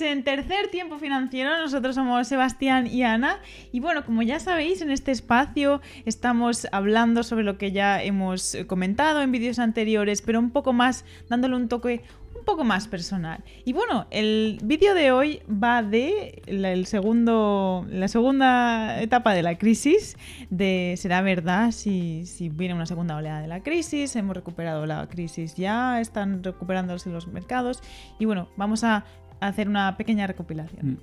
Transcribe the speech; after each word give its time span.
en 0.00 0.24
tercer 0.24 0.68
tiempo 0.68 0.98
financiero. 0.98 1.58
Nosotros 1.58 1.94
somos 1.94 2.26
Sebastián 2.26 2.86
y 2.86 3.02
Ana. 3.02 3.40
Y 3.72 3.80
bueno, 3.80 4.04
como 4.04 4.22
ya 4.22 4.40
sabéis, 4.40 4.80
en 4.80 4.90
este 4.90 5.10
espacio 5.10 5.80
estamos 6.06 6.66
hablando 6.72 7.22
sobre 7.22 7.44
lo 7.44 7.58
que 7.58 7.72
ya 7.72 8.02
hemos 8.02 8.56
comentado 8.66 9.20
en 9.20 9.32
vídeos 9.32 9.58
anteriores, 9.58 10.22
pero 10.22 10.38
un 10.38 10.50
poco 10.50 10.72
más, 10.72 11.04
dándole 11.28 11.56
un 11.56 11.68
toque 11.68 12.02
un 12.42 12.44
poco 12.44 12.64
más 12.64 12.88
personal. 12.88 13.44
Y 13.64 13.72
bueno, 13.72 14.06
el 14.10 14.58
vídeo 14.64 14.94
de 14.94 15.12
hoy 15.12 15.42
va 15.48 15.82
de 15.84 16.42
la, 16.46 16.72
el 16.72 16.86
segundo, 16.86 17.86
la 17.88 18.08
segunda 18.08 19.00
etapa 19.00 19.32
de 19.32 19.42
la 19.42 19.58
crisis, 19.58 20.16
de 20.50 20.94
será 20.98 21.22
verdad 21.22 21.70
si, 21.70 22.26
si 22.26 22.48
viene 22.48 22.74
una 22.74 22.86
segunda 22.86 23.16
oleada 23.16 23.42
de 23.42 23.46
la 23.46 23.62
crisis, 23.62 24.16
hemos 24.16 24.34
recuperado 24.34 24.86
la 24.86 25.06
crisis 25.08 25.54
ya, 25.54 26.00
están 26.00 26.42
recuperándose 26.42 27.10
los 27.10 27.28
mercados 27.28 27.80
y 28.18 28.24
bueno, 28.24 28.48
vamos 28.56 28.82
a 28.82 29.04
hacer 29.48 29.68
una 29.68 29.96
pequeña 29.96 30.26
recopilación. 30.26 30.92
Mm. 30.92 30.98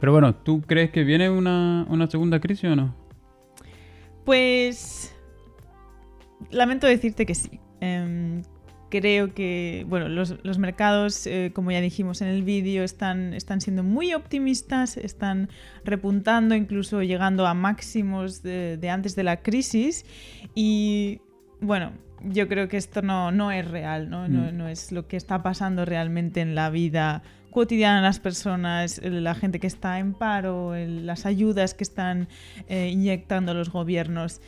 Pero 0.00 0.12
bueno, 0.12 0.34
¿tú 0.34 0.62
crees 0.62 0.90
que 0.90 1.04
viene 1.04 1.30
una, 1.30 1.86
una 1.88 2.06
segunda 2.08 2.40
crisis 2.40 2.70
o 2.70 2.76
no? 2.76 2.94
Pues 4.24 5.14
lamento 6.50 6.86
decirte 6.86 7.26
que 7.26 7.34
sí. 7.34 7.60
Em, 7.80 8.42
creo 8.90 9.32
que 9.34 9.84
bueno, 9.88 10.08
los, 10.08 10.36
los 10.44 10.58
mercados, 10.58 11.26
eh, 11.26 11.50
como 11.54 11.70
ya 11.70 11.80
dijimos 11.80 12.20
en 12.20 12.28
el 12.28 12.42
vídeo, 12.42 12.84
están, 12.84 13.32
están 13.34 13.60
siendo 13.60 13.82
muy 13.82 14.12
optimistas, 14.14 14.96
están 14.96 15.48
repuntando, 15.84 16.54
incluso 16.54 17.02
llegando 17.02 17.46
a 17.46 17.54
máximos 17.54 18.42
de, 18.42 18.76
de 18.76 18.90
antes 18.90 19.16
de 19.16 19.22
la 19.24 19.38
crisis. 19.42 20.04
Y 20.54 21.20
bueno, 21.60 21.92
yo 22.24 22.48
creo 22.48 22.68
que 22.68 22.76
esto 22.76 23.02
no, 23.02 23.32
no 23.32 23.50
es 23.50 23.68
real, 23.68 24.10
¿no? 24.10 24.28
No, 24.28 24.52
Mm. 24.52 24.56
no 24.56 24.68
es 24.68 24.92
lo 24.92 25.08
que 25.08 25.16
está 25.16 25.42
pasando 25.42 25.84
realmente 25.84 26.40
en 26.40 26.54
la 26.54 26.70
vida 26.70 27.22
cotidiana 27.52 27.96
de 27.96 28.02
las 28.02 28.18
personas, 28.18 29.00
la 29.04 29.34
gente 29.36 29.60
que 29.60 29.68
está 29.68 30.00
en 30.00 30.14
paro, 30.14 30.72
las 30.76 31.24
ayudas 31.26 31.74
que 31.74 31.84
están 31.84 32.26
eh, 32.68 32.88
inyectando 32.92 33.54
los 33.54 33.70
gobiernos. 33.70 34.40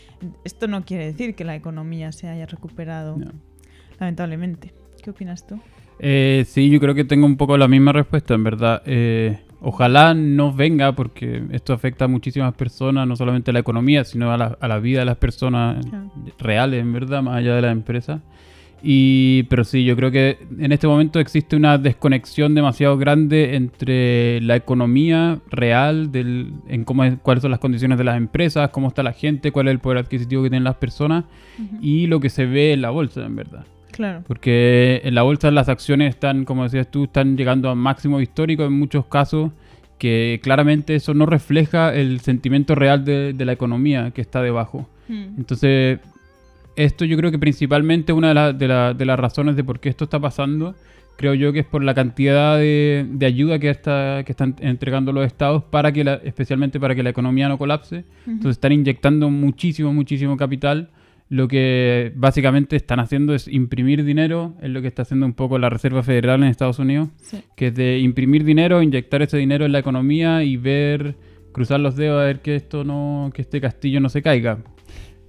Esto 0.44 0.66
no 0.66 0.84
quiere 0.84 1.06
decir 1.06 1.36
que 1.36 1.44
la 1.44 1.54
economía 1.54 2.10
se 2.10 2.28
haya 2.28 2.46
recuperado, 2.46 3.16
No. 3.16 3.30
lamentablemente. 4.00 4.74
¿Qué 5.02 5.10
opinas 5.10 5.46
tú? 5.46 5.60
Eh, 6.00 6.44
sí, 6.48 6.68
yo 6.70 6.80
creo 6.80 6.94
que 6.94 7.04
tengo 7.04 7.26
un 7.26 7.36
poco 7.36 7.56
la 7.56 7.68
misma 7.68 7.92
respuesta, 7.92 8.34
en 8.34 8.42
verdad. 8.42 8.82
Eh, 8.86 9.38
ojalá 9.60 10.12
no 10.14 10.52
venga 10.52 10.92
porque 10.96 11.42
esto 11.52 11.72
afecta 11.72 12.06
a 12.06 12.08
muchísimas 12.08 12.54
personas, 12.54 13.06
no 13.06 13.14
solamente 13.14 13.50
a 13.50 13.54
la 13.54 13.60
economía, 13.60 14.04
sino 14.04 14.32
a 14.32 14.36
la, 14.36 14.58
a 14.60 14.66
la 14.68 14.78
vida 14.80 15.00
de 15.00 15.04
las 15.04 15.16
personas 15.18 15.84
Claro. 15.86 16.10
reales, 16.38 16.80
en 16.80 16.92
verdad, 16.92 17.22
más 17.22 17.36
allá 17.36 17.54
de 17.54 17.62
las 17.62 17.72
empresas. 17.72 18.20
Y, 18.86 19.44
pero 19.44 19.64
sí, 19.64 19.82
yo 19.84 19.96
creo 19.96 20.10
que 20.10 20.36
en 20.58 20.70
este 20.70 20.86
momento 20.86 21.18
existe 21.18 21.56
una 21.56 21.78
desconexión 21.78 22.54
demasiado 22.54 22.98
grande 22.98 23.56
entre 23.56 24.42
la 24.42 24.56
economía 24.56 25.38
real, 25.50 26.12
del, 26.12 26.52
en 26.68 26.84
cómo 26.84 27.02
es- 27.04 27.14
cuáles 27.22 27.40
son 27.40 27.50
las 27.50 27.60
condiciones 27.60 27.96
de 27.96 28.04
las 28.04 28.18
empresas, 28.18 28.68
cómo 28.68 28.88
está 28.88 29.02
la 29.02 29.14
gente, 29.14 29.52
cuál 29.52 29.68
es 29.68 29.72
el 29.72 29.78
poder 29.78 29.98
adquisitivo 29.98 30.42
que 30.42 30.50
tienen 30.50 30.64
las 30.64 30.76
personas 30.76 31.24
y 31.80 32.06
lo 32.08 32.20
que 32.20 32.28
se 32.28 32.44
ve 32.44 32.72
en 32.74 32.82
la 32.82 32.90
bolsa, 32.90 33.24
en 33.24 33.36
verdad. 33.36 33.64
Claro. 33.90 34.22
Porque 34.26 35.00
en 35.04 35.14
la 35.14 35.22
bolsa 35.22 35.50
las 35.50 35.68
acciones 35.70 36.10
están, 36.10 36.44
como 36.44 36.64
decías 36.64 36.90
tú, 36.90 37.04
están 37.04 37.36
llegando 37.38 37.70
a 37.70 37.74
máximo 37.74 38.20
histórico 38.20 38.64
en 38.64 38.72
muchos 38.74 39.06
casos, 39.06 39.50
que 39.98 40.40
claramente 40.42 40.94
eso 40.96 41.14
no 41.14 41.24
refleja 41.24 41.94
el 41.94 42.20
sentimiento 42.20 42.74
real 42.74 43.04
de, 43.04 43.32
de 43.32 43.44
la 43.46 43.52
economía 43.52 44.10
que 44.10 44.20
está 44.20 44.42
debajo. 44.42 44.88
Mm. 45.08 45.38
Entonces, 45.38 46.00
esto 46.76 47.04
yo 47.04 47.16
creo 47.16 47.30
que 47.30 47.38
principalmente 47.38 48.12
una 48.12 48.28
de, 48.28 48.34
la- 48.34 48.52
de 48.52 48.68
la- 48.68 48.94
de 48.94 49.04
las 49.04 49.18
razones 49.18 49.56
de 49.56 49.64
por 49.64 49.80
qué 49.80 49.88
esto 49.88 50.04
está 50.04 50.18
pasando, 50.20 50.74
creo 51.16 51.34
yo 51.34 51.52
que 51.52 51.60
es 51.60 51.66
por 51.66 51.84
la 51.84 51.94
cantidad 51.94 52.58
de, 52.58 53.06
de 53.08 53.26
ayuda 53.26 53.58
que, 53.60 53.70
está, 53.70 54.22
que 54.24 54.32
están 54.32 54.56
entregando 54.60 55.12
los 55.12 55.24
estados, 55.26 55.62
para 55.64 55.92
que 55.92 56.02
la- 56.04 56.14
especialmente 56.24 56.80
para 56.80 56.94
que 56.94 57.02
la 57.02 57.10
economía 57.10 57.48
no 57.48 57.58
colapse. 57.58 58.04
Entonces 58.26 58.52
están 58.56 58.72
inyectando 58.72 59.30
muchísimo, 59.30 59.92
muchísimo 59.92 60.36
capital. 60.36 60.90
Lo 61.30 61.48
que 61.48 62.12
básicamente 62.16 62.76
están 62.76 63.00
haciendo 63.00 63.34
es 63.34 63.48
imprimir 63.48 64.04
dinero, 64.04 64.54
es 64.60 64.68
lo 64.70 64.82
que 64.82 64.88
está 64.88 65.02
haciendo 65.02 65.24
un 65.24 65.32
poco 65.32 65.58
la 65.58 65.70
Reserva 65.70 66.02
Federal 66.02 66.42
en 66.42 66.48
Estados 66.48 66.78
Unidos, 66.78 67.08
Sí. 67.18 67.38
que 67.56 67.68
es 67.68 67.74
de 67.74 67.98
imprimir 67.98 68.44
dinero, 68.44 68.82
inyectar 68.82 69.22
ese 69.22 69.38
dinero 69.38 69.64
en 69.64 69.72
la 69.72 69.78
economía 69.78 70.42
y 70.44 70.56
ver, 70.58 71.16
cruzar 71.52 71.80
los 71.80 71.96
dedos 71.96 72.20
a 72.20 72.24
ver 72.26 72.40
que 72.40 72.56
esto 72.56 72.84
no, 72.84 73.30
que 73.32 73.40
este 73.40 73.60
castillo 73.60 74.00
no 74.00 74.10
se 74.10 74.20
caiga. 74.20 74.58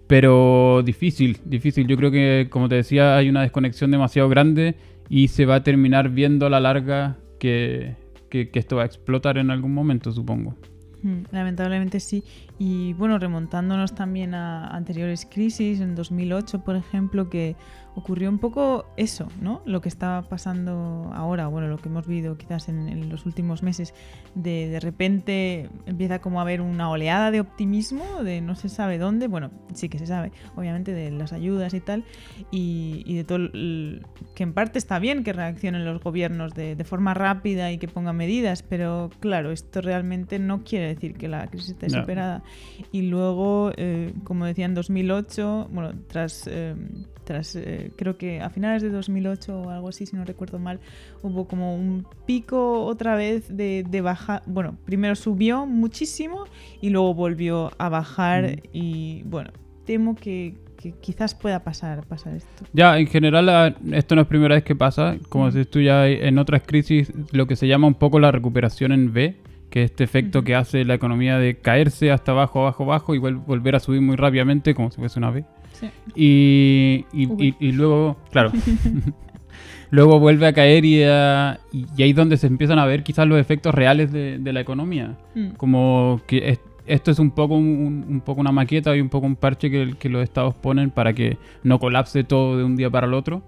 Pero 0.08 0.82
difícil, 0.84 1.40
difícil. 1.46 1.88
Yo 1.88 1.98
creo 1.98 2.12
que, 2.12 2.48
como 2.50 2.70
te 2.70 2.76
decía, 2.76 3.18
hay 3.18 3.30
una 3.30 3.42
desconexión 3.42 3.90
demasiado 3.92 4.30
grande 4.30 4.76
y 5.10 5.28
se 5.30 5.46
va 5.46 5.56
a 5.56 5.64
terminar 5.64 6.10
viendo 6.10 6.46
a 6.46 6.50
la 6.50 6.60
larga 6.60 7.18
que, 7.40 7.96
que- 8.30 8.50
esto 8.54 8.76
va 8.76 8.84
a 8.84 8.86
explotar 8.86 9.38
en 9.38 9.50
algún 9.50 9.74
momento, 9.74 10.12
supongo. 10.12 10.56
Mm, 11.02 11.24
Lamentablemente 11.32 12.00
sí. 12.00 12.24
Y 12.60 12.94
bueno, 12.94 13.18
remontándonos 13.20 13.94
también 13.96 14.34
a 14.36 14.68
anteriores 14.68 15.28
crisis, 15.32 15.80
en 15.80 15.96
2008, 15.96 16.64
por 16.64 16.76
ejemplo, 16.76 17.30
que 17.30 17.56
ocurrió 17.96 18.30
un 18.30 18.40
poco 18.40 18.86
eso, 18.98 19.28
¿no? 19.42 19.62
Lo 19.66 19.82
que 19.82 19.90
está 19.90 20.22
pasando 20.30 21.12
ahora, 21.14 21.48
bueno, 21.48 21.68
lo 21.68 21.78
que 21.78 21.88
hemos 21.90 22.06
vivido 22.06 22.38
quizás 22.38 22.68
en, 22.70 22.90
en 22.90 23.10
los 23.10 23.26
últimos 23.26 23.64
meses, 23.64 23.94
de 24.36 24.68
de 24.70 24.80
repente 24.80 25.70
empieza 25.86 26.20
como 26.20 26.40
a 26.40 26.42
haber 26.44 26.60
una 26.62 26.90
oleada 26.90 27.32
de 27.32 27.40
optimismo, 27.40 28.04
de 28.24 28.42
no 28.42 28.56
se 28.56 28.68
sabe 28.70 28.98
dónde, 28.98 29.28
bueno, 29.28 29.50
sí 29.74 29.88
que 29.90 29.98
se 29.98 30.08
sabe, 30.08 30.32
obviamente, 30.56 30.92
de 30.94 31.10
las 31.12 31.32
ayudas 31.34 31.74
y 31.74 31.80
tal, 31.80 32.04
y, 32.52 33.04
y 33.06 33.16
de 33.16 33.24
todo, 33.24 33.38
el- 33.38 34.06
que 34.36 34.44
en 34.44 34.54
parte 34.54 34.78
está 34.78 35.00
bien 35.00 35.24
que 35.24 35.32
reaccionen 35.34 35.86
los 35.86 36.02
gobiernos 36.04 36.54
de, 36.54 36.76
de 36.76 36.84
forma 36.84 37.14
rápida 37.14 37.72
y 37.72 37.78
que 37.78 37.88
pongan 37.88 38.18
medidas, 38.18 38.62
pero 38.62 39.10
claro, 39.22 39.52
esto 39.52 39.80
realmente 39.82 40.38
no 40.40 40.64
quiere 40.64 40.88
decir 40.88 41.14
que 41.16 41.28
la 41.30 41.48
crisis 41.48 41.70
esté 41.72 41.88
No. 41.90 42.02
superada. 42.02 42.44
Y 42.92 43.04
luego, 43.04 43.72
eh, 43.78 44.14
como 44.26 44.46
decía 44.46 44.66
en 44.66 44.74
2008, 44.74 45.70
bueno, 45.72 45.94
tras, 46.08 46.48
eh, 46.52 46.76
tras 47.24 47.56
eh, 47.56 47.85
creo 47.96 48.18
que 48.18 48.42
a 48.42 48.50
finales 48.50 48.82
de 48.82 48.90
2008 48.90 49.62
o 49.62 49.70
algo 49.70 49.90
así, 49.90 50.06
si 50.06 50.16
no 50.16 50.24
recuerdo 50.26 50.60
mal, 50.60 50.80
hubo 51.24 51.48
como 51.48 51.76
un 51.76 52.06
pico 52.26 52.84
otra 52.86 53.16
vez 53.16 53.56
de, 53.56 53.86
de 53.90 54.02
baja. 54.02 54.42
Bueno, 54.46 54.78
primero 54.86 55.16
subió 55.16 55.66
muchísimo 55.66 56.46
y 56.82 56.90
luego 56.90 57.14
volvió 57.14 57.72
a 57.78 57.90
bajar 57.90 58.44
Mm. 58.46 58.60
y 58.74 59.24
bueno, 59.24 59.52
temo 59.86 60.16
que, 60.16 60.56
que 60.78 60.92
quizás 60.94 61.34
pueda 61.36 61.64
pasar, 61.64 62.06
pasar 62.06 62.36
esto. 62.36 62.66
Ya, 62.74 62.98
en 63.00 63.08
general, 63.08 63.46
la- 63.46 63.76
esto 63.92 64.16
no 64.16 64.22
es 64.22 64.28
primera 64.28 64.56
vez 64.56 64.64
que 64.64 64.76
pasa. 64.76 65.18
Como 65.30 65.48
dices 65.48 65.70
tú, 65.70 65.80
ya 65.82 66.08
en 66.08 66.38
otras 66.38 66.64
crisis, 66.66 67.12
lo 67.32 67.48
que 67.48 67.56
se 67.56 67.68
llama 67.68 67.88
un 67.88 67.94
poco 67.96 68.20
la 68.20 68.32
recuperación 68.32 68.92
en 68.92 69.10
V, 69.10 69.36
que 69.70 69.84
es 69.84 69.92
este 69.92 70.04
efecto 70.04 70.44
que 70.44 70.56
hace 70.56 70.86
la 70.86 70.94
economía 70.94 71.38
de 71.40 71.58
caerse 71.58 72.12
hasta 72.12 72.32
abajo, 72.32 72.62
abajo, 72.62 72.84
abajo 72.84 73.16
y 73.16 73.18
volver 73.18 73.76
a 73.76 73.80
subir 73.80 74.00
muy 74.02 74.16
rápidamente, 74.16 74.74
como 74.76 74.90
si 74.92 74.98
fuese 74.98 75.20
una 75.20 75.32
V. 75.32 75.44
Sí. 75.80 75.90
Y, 76.16 77.06
y, 77.14 77.48
y- 77.48 77.56
y 77.60 77.72
luego, 77.72 78.18
claro, 78.32 78.52
luego 79.92 80.20
vuelve 80.20 80.48
a 80.48 80.54
caer 80.54 80.86
y, 80.86 81.04
a- 81.04 81.60
y, 81.72 81.86
y 81.98 82.04
ahí 82.04 82.10
es 82.12 82.16
donde 82.16 82.38
se 82.38 82.48
empiezan 82.48 82.80
a 82.80 82.86
ver 82.86 83.04
quizás 83.04 83.28
los 83.28 83.40
efectos 83.40 83.74
reales 83.74 84.12
de, 84.12 84.40
de 84.40 84.54
la 84.54 84.62
economía. 84.62 85.18
Mm. 85.36 85.50
Como 85.58 86.22
que 86.28 86.50
es- 86.50 86.60
esto 86.88 87.10
es 87.12 87.18
un 87.20 87.32
poco, 87.32 87.56
un, 87.56 88.06
un 88.08 88.22
poco 88.22 88.42
una 88.42 88.52
maqueta 88.52 88.96
y 88.96 89.02
un 89.02 89.10
poco 89.10 89.26
un 89.26 89.36
parche 89.36 89.72
que, 89.72 89.96
que 89.98 90.08
los 90.10 90.22
estados 90.24 90.54
ponen 90.56 90.92
para 90.92 91.14
que 91.14 91.38
no 91.64 91.80
colapse 91.80 92.24
todo 92.24 92.58
de 92.58 92.64
un 92.64 92.76
día 92.76 92.90
para 92.90 93.08
el 93.08 93.14
otro. 93.14 93.42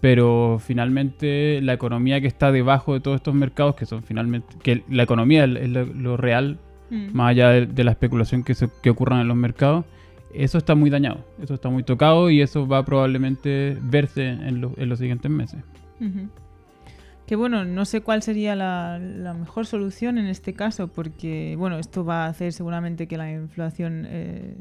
Pero 0.00 0.58
finalmente 0.64 1.60
la 1.62 1.74
economía 1.74 2.20
que 2.22 2.26
está 2.26 2.50
debajo 2.50 2.94
de 2.94 3.00
todos 3.00 3.16
estos 3.16 3.34
mercados, 3.34 3.74
que 3.76 3.84
son 3.86 4.02
finalmente, 4.02 4.56
que 4.62 4.82
la 4.88 5.02
economía 5.02 5.44
es, 5.44 5.56
es 5.56 5.68
lo, 5.68 5.84
lo 5.86 6.16
real, 6.16 6.58
Mm. 6.92 7.10
más 7.16 7.30
allá 7.30 7.50
de, 7.50 7.66
de 7.66 7.84
la 7.84 7.92
especulación 7.92 8.42
que, 8.42 8.52
se, 8.56 8.68
que 8.82 8.90
ocurra 8.90 9.20
en 9.20 9.28
los 9.28 9.36
mercados, 9.36 9.84
eso 10.34 10.58
está 10.58 10.74
muy 10.74 10.90
dañado, 10.90 11.24
eso 11.42 11.54
está 11.54 11.68
muy 11.68 11.82
tocado 11.82 12.30
y 12.30 12.40
eso 12.40 12.66
va 12.66 12.78
a 12.78 12.84
probablemente 12.84 13.76
verse 13.82 14.28
en, 14.28 14.60
lo- 14.60 14.74
en 14.76 14.88
los 14.88 14.98
siguientes 14.98 15.30
meses. 15.30 15.60
Que 17.26 17.36
bueno, 17.36 17.64
no 17.64 17.84
sé 17.84 18.00
cuál 18.00 18.22
sería 18.22 18.56
la, 18.56 18.98
la 18.98 19.34
mejor 19.34 19.64
solución 19.66 20.18
en 20.18 20.26
este 20.26 20.52
caso, 20.54 20.88
porque 20.88 21.54
bueno, 21.58 21.78
esto 21.78 22.04
va 22.04 22.24
a 22.24 22.28
hacer 22.28 22.52
seguramente 22.52 23.06
que 23.06 23.16
la 23.16 23.30
inflación 23.30 24.04
eh, 24.08 24.56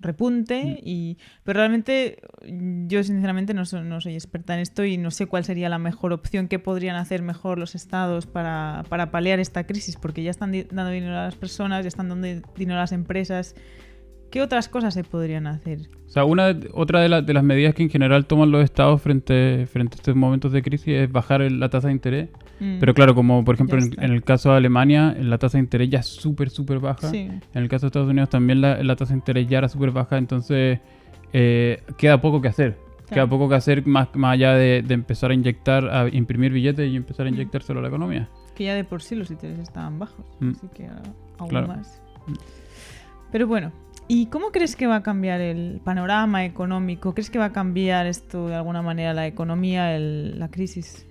repunte, 0.00 0.80
y, 0.84 1.16
pero 1.44 1.58
realmente 1.60 2.18
yo 2.86 3.02
sinceramente 3.02 3.54
no, 3.54 3.64
so- 3.64 3.82
no 3.82 4.00
soy 4.00 4.14
experta 4.14 4.54
en 4.54 4.60
esto 4.60 4.84
y 4.84 4.98
no 4.98 5.10
sé 5.10 5.26
cuál 5.26 5.44
sería 5.44 5.68
la 5.68 5.78
mejor 5.78 6.12
opción 6.12 6.46
que 6.46 6.58
podrían 6.58 6.94
hacer 6.96 7.22
mejor 7.22 7.58
los 7.58 7.74
estados 7.74 8.26
para, 8.26 8.84
para 8.88 9.10
paliar 9.10 9.40
esta 9.40 9.64
crisis, 9.66 9.96
porque 9.96 10.22
ya 10.22 10.30
están 10.30 10.52
dando 10.52 10.90
dinero 10.90 11.16
a 11.18 11.24
las 11.24 11.36
personas, 11.36 11.82
ya 11.84 11.88
están 11.88 12.08
dando 12.08 12.26
dinero 12.56 12.78
a 12.78 12.82
las 12.82 12.92
empresas. 12.92 13.56
¿Qué 14.34 14.42
otras 14.42 14.68
cosas 14.68 14.92
se 14.94 15.04
podrían 15.04 15.46
hacer? 15.46 15.78
O 16.08 16.10
sea, 16.10 16.24
una 16.24 16.52
otra 16.72 16.98
de, 17.00 17.08
la- 17.08 17.22
de 17.22 17.32
las 17.32 17.44
medidas 17.44 17.72
que 17.72 17.84
en 17.84 17.88
general 17.88 18.26
toman 18.26 18.50
los 18.50 18.64
estados 18.64 19.00
frente, 19.00 19.64
frente 19.70 19.94
a 19.94 19.98
estos 19.98 20.16
momentos 20.16 20.50
de 20.50 20.60
crisis 20.60 20.88
es 20.88 21.12
bajar 21.12 21.40
el- 21.40 21.60
la 21.60 21.68
tasa 21.68 21.86
de 21.86 21.92
interés. 21.94 22.30
Mm, 22.58 22.80
Pero 22.80 22.94
claro, 22.94 23.14
como 23.14 23.44
por 23.44 23.54
ejemplo 23.54 23.78
en, 23.78 23.92
en 24.02 24.10
el 24.12 24.24
caso 24.24 24.50
de 24.50 24.56
Alemania, 24.56 25.14
la 25.20 25.38
tasa 25.38 25.58
de 25.58 25.62
interés 25.62 25.88
ya 25.88 26.00
es 26.00 26.06
súper, 26.06 26.50
súper 26.50 26.80
baja. 26.80 27.10
Sí. 27.10 27.18
En 27.18 27.62
el 27.62 27.68
caso 27.68 27.82
de 27.86 27.90
Estados 27.90 28.08
Unidos 28.10 28.28
también 28.28 28.60
la, 28.60 28.82
la 28.82 28.96
tasa 28.96 29.12
de 29.12 29.18
interés 29.18 29.46
ya 29.46 29.58
era 29.58 29.68
súper 29.68 29.92
baja, 29.92 30.18
entonces 30.18 30.80
eh, 31.32 31.80
queda 31.96 32.20
poco 32.20 32.40
que 32.42 32.48
hacer. 32.48 32.72
Queda 33.06 33.14
Claro. 33.14 33.28
poco 33.28 33.48
que 33.48 33.54
hacer 33.54 33.86
más, 33.86 34.08
más 34.16 34.32
allá 34.32 34.54
de, 34.54 34.82
de 34.82 34.94
empezar 34.94 35.30
a 35.30 35.34
inyectar, 35.34 35.88
a 35.88 36.08
imprimir 36.08 36.50
billetes 36.52 36.90
y 36.92 36.96
empezar 36.96 37.28
a 37.28 37.30
Mm. 37.30 37.34
inyectárselo 37.34 37.78
a 37.78 37.82
la 37.82 37.88
economía. 37.88 38.28
Que 38.56 38.64
ya 38.64 38.74
de 38.74 38.82
por 38.82 39.00
sí 39.00 39.14
los 39.14 39.30
intereses 39.30 39.62
estaban 39.62 39.96
bajos, 40.00 40.26
Mm. 40.40 40.50
así 40.50 40.66
que 40.74 40.88
aún 41.38 41.48
Claro. 41.50 41.68
más. 41.68 42.02
Mm. 42.26 42.32
Pero 43.30 43.46
bueno, 43.46 43.72
¿y 44.08 44.26
cómo 44.26 44.46
crees 44.52 44.76
que 44.76 44.86
va 44.86 44.96
a 44.96 45.02
cambiar 45.02 45.40
el 45.40 45.80
panorama 45.84 46.44
económico? 46.44 47.14
¿Crees 47.14 47.30
que 47.30 47.38
va 47.38 47.46
a 47.46 47.52
cambiar 47.52 48.06
esto 48.06 48.48
de 48.48 48.54
alguna 48.54 48.82
manera 48.82 49.14
la 49.14 49.26
economía, 49.26 49.96
el- 49.96 50.38
la 50.38 50.48
crisis? 50.50 51.06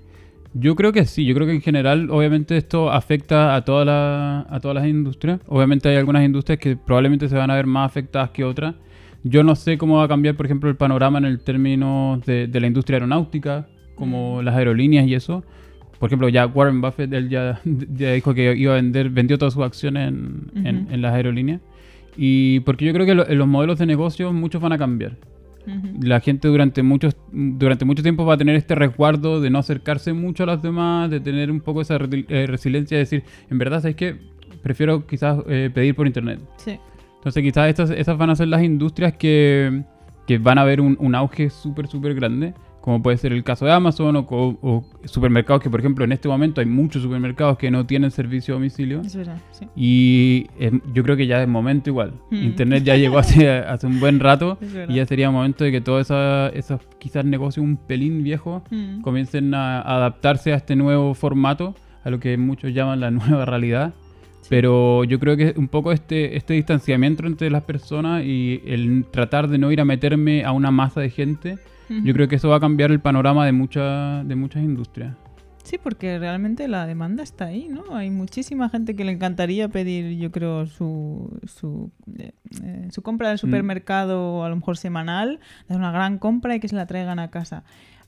Yo 0.55 0.75
creo 0.75 0.91
que 0.93 1.05
sí, 1.05 1.25
yo 1.25 1.33
creo 1.33 1.47
que 1.47 1.53
en 1.53 1.61
general 1.61 2.09
obviamente 2.11 2.55
esto 2.57 2.91
afecta 2.91 3.55
a, 3.55 3.65
toda 3.65 3.85
la- 3.85 4.45
a 4.49 4.59
todas 4.59 4.75
las 4.75 4.85
industrias. 4.87 5.39
Obviamente 5.47 5.89
hay 5.89 5.95
algunas 5.95 6.23
industrias 6.23 6.59
que 6.59 6.75
probablemente 6.77 7.27
se 7.27 7.35
van 7.35 7.49
a 7.49 7.55
ver 7.55 7.65
más 7.65 7.87
afectadas 7.87 8.29
que 8.29 8.43
otras. 8.43 8.75
Yo 9.23 9.43
no 9.43 9.55
sé 9.55 9.77
cómo 9.79 9.97
va 9.97 10.03
a 10.03 10.07
cambiar, 10.07 10.35
por 10.35 10.45
ejemplo, 10.45 10.69
el 10.69 10.75
panorama 10.75 11.17
en 11.17 11.25
el 11.25 11.39
término 11.39 12.21
de, 12.25 12.45
de 12.47 12.59
la 12.59 12.67
industria 12.67 12.97
aeronáutica, 12.97 13.67
como 13.95 14.41
Mm. 14.41 14.45
las 14.45 14.55
aerolíneas 14.55 15.07
y 15.07 15.15
eso. 15.15 15.43
Por 15.97 16.09
ejemplo, 16.09 16.27
ya 16.29 16.45
Warren 16.45 16.81
Buffett, 16.81 17.11
él 17.13 17.29
ya, 17.29 17.59
ya 17.95 18.11
dijo 18.11 18.33
que 18.35 18.53
iba 18.55 18.73
a 18.73 18.75
vender, 18.75 19.09
vendió 19.09 19.37
todas 19.39 19.53
sus 19.55 19.63
acciones 19.63 20.09
en, 20.09 20.87
en 20.91 21.01
las 21.01 21.13
aerolíneas. 21.15 21.61
Y 22.17 22.59
porque 22.61 22.85
yo 22.85 22.93
creo 22.93 23.05
que 23.05 23.15
lo- 23.15 23.25
los 23.25 23.47
modelos 23.47 23.79
de 23.79 23.85
negocio 23.85 24.31
muchos 24.33 24.61
van 24.61 24.71
a 24.73 24.77
cambiar 24.77 25.17
Ujú. 25.65 25.99
la 26.01 26.19
gente 26.19 26.47
durante 26.47 26.83
muchos 26.83 27.15
durante 27.31 27.85
mucho 27.85 28.03
tiempo 28.03 28.25
va 28.25 28.33
a 28.35 28.37
tener 28.37 28.55
este 28.55 28.75
resguardo 28.75 29.41
de 29.41 29.49
no 29.49 29.59
acercarse 29.59 30.13
mucho 30.13 30.43
a 30.43 30.45
los 30.45 30.61
demás, 30.61 31.09
de 31.09 31.19
tener 31.19 31.49
un 31.49 31.61
poco 31.61 31.81
esa 31.81 31.97
re- 31.97 32.25
eh, 32.27 32.45
resiliencia 32.47 32.97
de 32.97 33.03
decir, 33.03 33.23
en 33.49 33.57
verdad, 33.57 33.81
¿sabes 33.81 33.95
qué? 33.95 34.15
Prefiero 34.61 35.07
quizás 35.07 35.39
eh, 35.47 35.69
pedir 35.73 35.95
por 35.95 36.05
internet. 36.07 36.39
Sí. 36.57 36.77
Entonces 37.15 37.41
quizás 37.41 37.69
estas, 37.69 37.89
esas 37.89 38.17
van 38.17 38.29
a 38.29 38.35
ser 38.35 38.49
las 38.49 38.61
industrias 38.61 39.13
que, 39.13 39.83
que 40.27 40.37
van 40.37 40.57
a 40.57 40.63
ver 40.65 40.81
un, 40.81 40.97
un 40.99 41.15
auge 41.15 41.49
súper, 41.49 41.87
súper 41.87 42.13
grande, 42.13 42.53
como 42.83 43.01
puede 43.01 43.15
ser 43.15 43.31
el 43.31 43.45
caso 43.45 43.63
de 43.65 43.71
Amazon 43.71 44.13
o, 44.17 44.25
co- 44.25 44.59
o 44.61 44.83
supermercados 45.05 45.63
que, 45.63 45.69
por 45.69 45.79
ejemplo, 45.79 46.03
en 46.03 46.11
este 46.11 46.27
momento 46.27 46.59
hay 46.59 46.67
muchos 46.67 47.01
supermercados 47.01 47.57
que 47.57 47.71
no 47.71 47.85
tienen 47.85 48.11
servicio 48.11 48.53
a 48.53 48.57
domicilio. 48.57 48.99
Es 48.99 49.15
verdad, 49.15 49.37
sí. 49.51 49.67
Y 49.73 50.47
eh, 50.59 50.71
yo 50.93 51.01
creo 51.03 51.15
que 51.15 51.25
ya 51.25 51.41
es 51.41 51.47
momento 51.47 51.89
igual. 51.89 52.11
Mm. 52.29 52.35
Internet 52.43 52.83
ya 52.83 52.97
llegó 52.97 53.19
hace, 53.19 53.49
hace 53.73 53.87
un 53.87 54.01
buen 54.01 54.19
rato 54.19 54.57
y 54.89 54.95
ya 54.95 55.05
sería 55.05 55.31
momento 55.31 55.63
de 55.63 55.71
que 55.71 55.79
todos 55.79 56.11
esos 56.53 56.81
quizás 56.99 57.23
negocios 57.23 57.63
un 57.63 57.77
pelín 57.77 58.21
viejos 58.21 58.63
Mm. 58.69 58.99
comiencen 59.01 59.53
a 59.53 59.79
adaptarse 59.81 60.51
a 60.51 60.57
este 60.57 60.75
nuevo 60.75 61.13
formato, 61.13 61.75
a 62.03 62.09
lo 62.09 62.19
que 62.19 62.35
muchos 62.37 62.73
llaman 62.73 62.99
la 62.99 63.11
nueva 63.11 63.45
realidad. 63.45 63.93
Pero 64.49 65.05
yo 65.05 65.19
creo 65.19 65.37
que 65.37 65.53
un 65.55 65.69
poco 65.69 65.93
este, 65.93 66.35
este 66.35 66.53
distanciamiento 66.55 67.25
entre 67.25 67.49
las 67.49 67.63
personas 67.63 68.25
y 68.25 68.61
el 68.65 69.05
tratar 69.09 69.47
de 69.47 69.57
no 69.57 69.71
ir 69.71 69.79
a 69.79 69.85
meterme 69.85 70.43
a 70.43 70.51
una 70.51 70.69
masa 70.69 70.99
de 70.99 71.09
gente, 71.09 71.57
Yo 72.03 72.13
creo 72.13 72.27
que 72.27 72.35
eso 72.35 72.49
va 72.49 72.57
a 72.57 72.59
cambiar 72.59 72.91
el 72.91 72.99
panorama 72.99 73.45
de, 73.45 73.51
muchas 73.51 74.27
de 74.27 74.35
muchas 74.35 74.63
industrias. 74.63 75.15
Sí, 75.63 75.77
porque 75.81 76.19
realmente 76.19 76.67
la 76.67 76.85
demanda 76.85 77.23
está 77.23 77.45
ahí, 77.45 77.69
¿no? 77.69 77.95
Hay 77.95 78.09
muchísima 78.09 78.67
gente 78.67 78.97
que 78.97 79.05
le 79.05 79.13
encantaría 79.13 79.69
pedir, 79.69 80.17
yo 80.17 80.29
creo, 80.29 80.67
su, 80.67 81.39
su, 81.45 81.89
eh, 82.19 82.33
eh, 82.61 82.87
su 82.91 83.01
compra 83.01 83.29
del 83.29 83.37
supermercado, 83.37 84.43
a 84.43 84.49
lo 84.49 84.57
mejor 84.57 84.75
semanal, 84.75 85.39
hacer 85.63 85.77
una 85.77 85.93
gran 85.93 86.17
compra 86.17 86.55
y 86.55 86.59
que 86.59 86.67
se 86.67 86.75
la 86.75 86.85
traigan 86.85 87.17
a 87.19 87.29
casa. 87.29 87.63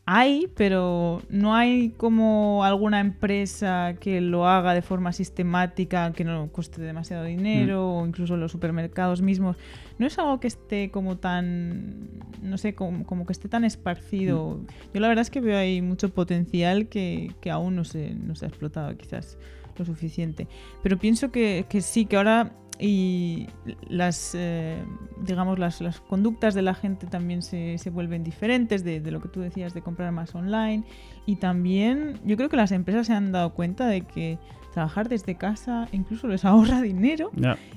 Hay, 0.07 0.51
pero 0.55 1.23
no 1.29 1.55
hay 1.55 1.89
como 1.89 2.63
alguna 2.63 2.99
empresa 2.99 3.95
que 3.99 4.21
lo 4.21 4.47
haga 4.47 4.75
de 4.75 4.83
forma 4.83 5.11
sistemática, 5.13 6.13
que 6.13 6.23
no 6.23 6.47
cueste 6.49 6.79
demasiado 6.79 7.23
dinero, 7.23 7.91
o 7.91 8.05
incluso 8.05 8.37
los 8.37 8.51
supermercados 8.51 9.23
mismos. 9.23 9.57
No 9.97 10.05
es 10.05 10.19
algo 10.19 10.39
que 10.39 10.45
esté 10.45 10.91
como 10.91 11.17
tan, 11.17 12.07
no 12.43 12.59
sé, 12.59 12.75
como, 12.75 13.03
como 13.03 13.25
que 13.25 13.33
esté 13.33 13.49
tan 13.49 13.65
esparcido. 13.65 14.59
Yo 14.93 14.99
la 14.99 15.07
verdad 15.07 15.23
es 15.23 15.31
que 15.31 15.41
veo 15.41 15.57
ahí 15.57 15.81
mucho 15.81 16.09
potencial 16.09 16.87
que, 16.87 17.31
que 17.41 17.49
aún 17.49 17.75
no 17.75 17.83
se, 17.83 18.13
no 18.13 18.35
se 18.35 18.45
ha 18.45 18.49
explotado 18.49 18.95
quizás 18.97 19.39
lo 19.77 19.85
suficiente. 19.85 20.47
Pero 20.83 20.97
pienso 20.97 21.31
que, 21.31 21.65
que 21.69 21.81
sí, 21.81 22.05
que 22.05 22.17
ahora 22.17 22.51
y 22.77 23.47
las 23.87 24.33
eh, 24.35 24.83
digamos 25.21 25.59
las, 25.59 25.79
las 25.79 26.01
conductas 26.01 26.53
de 26.53 26.61
la 26.61 26.73
gente 26.73 27.07
también 27.07 27.41
se, 27.41 27.77
se 27.77 27.89
vuelven 27.89 28.23
diferentes 28.23 28.83
de, 28.83 28.99
de 28.99 29.11
lo 29.11 29.21
que 29.21 29.29
tú 29.29 29.39
decías 29.39 29.73
de 29.73 29.81
comprar 29.81 30.11
más 30.11 30.35
online 30.35 30.83
y 31.25 31.37
también 31.37 32.19
yo 32.25 32.35
creo 32.35 32.49
que 32.49 32.57
las 32.57 32.73
empresas 32.73 33.07
se 33.07 33.13
han 33.13 33.31
dado 33.31 33.53
cuenta 33.53 33.87
de 33.87 34.01
que 34.01 34.39
trabajar 34.75 35.07
desde 35.07 35.35
casa 35.35 35.87
incluso 35.93 36.27
les 36.27 36.43
ahorra 36.43 36.81
dinero 36.81 37.31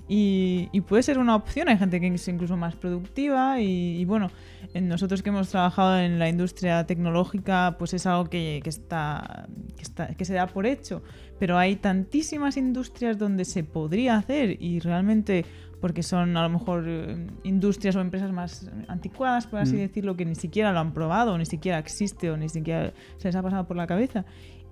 y, 0.08 0.68
y 0.72 0.80
puede 0.80 1.04
ser 1.04 1.18
una 1.18 1.36
opción. 1.36 1.68
Hay 1.68 1.78
gente 1.78 2.00
que 2.00 2.08
es 2.08 2.26
incluso 2.26 2.56
más 2.56 2.74
productiva 2.74 3.60
y, 3.60 4.00
y 4.00 4.04
bueno, 4.04 4.30
en 4.74 4.88
nosotros 4.88 5.22
que 5.22 5.28
hemos 5.28 5.48
trabajado 5.48 6.00
en 6.00 6.18
la 6.18 6.28
industria 6.28 6.84
tecnológica, 6.86 7.76
pues 7.78 7.94
es 7.94 8.04
algo 8.04 8.28
que, 8.28 8.60
que 8.64 8.70
está, 8.70 9.46
que 9.76 9.82
está 9.82 10.08
que 10.08 10.24
se 10.24 10.34
da 10.34 10.48
por 10.48 10.66
hecho. 10.66 11.02
Pero 11.38 11.56
hay 11.58 11.76
tantísimas 11.76 12.56
industrias 12.56 13.18
donde 13.18 13.44
se 13.44 13.64
podría 13.64 14.16
hacer 14.16 14.56
y 14.62 14.80
realmente 14.80 15.44
porque 15.80 16.02
son 16.02 16.36
a 16.36 16.42
lo 16.42 16.48
mejor 16.48 16.84
eh, 16.88 17.16
industrias 17.44 17.94
o 17.94 18.00
empresas 18.00 18.32
más 18.32 18.68
anticuadas, 18.88 19.46
por 19.46 19.60
así 19.60 19.76
Mm. 19.76 19.78
decirlo, 19.78 20.16
que 20.16 20.24
ni 20.24 20.34
siquiera 20.34 20.72
lo 20.72 20.80
han 20.80 20.92
probado, 20.92 21.34
o 21.34 21.38
ni 21.38 21.46
siquiera 21.46 21.78
existe 21.78 22.30
o 22.32 22.36
ni 22.36 22.48
siquiera 22.48 22.92
se 23.18 23.28
les 23.28 23.36
ha 23.36 23.42
pasado 23.42 23.66
por 23.68 23.76
la 23.76 23.86
cabeza. 23.86 24.24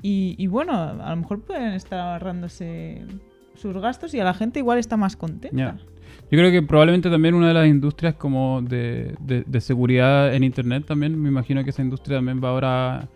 Y, 0.02 0.34
y 0.38 0.46
bueno, 0.48 0.72
a 0.74 1.10
lo 1.10 1.16
mejor 1.16 1.42
pueden 1.42 1.72
estar 1.74 2.00
ahorrándose 2.00 3.02
sus 3.54 3.76
gastos 3.78 4.12
y 4.14 4.20
a 4.20 4.24
la 4.24 4.34
gente 4.34 4.58
igual 4.58 4.78
está 4.78 4.96
más 4.96 5.16
contenta. 5.16 5.56
Ya. 5.56 5.76
Yo 6.30 6.38
creo 6.38 6.50
que 6.50 6.62
probablemente 6.62 7.08
también 7.08 7.34
una 7.34 7.48
de 7.48 7.54
las 7.54 7.66
industrias 7.68 8.14
como 8.14 8.60
de, 8.62 9.14
de- 9.20 9.44
de 9.46 9.60
seguridad 9.60 10.34
en 10.34 10.42
Internet 10.44 10.84
también, 10.86 11.20
me 11.20 11.28
imagino 11.28 11.62
que 11.62 11.70
esa 11.70 11.82
industria 11.82 12.18
también 12.18 12.42
va 12.42 12.48
ahora, 12.50 13.08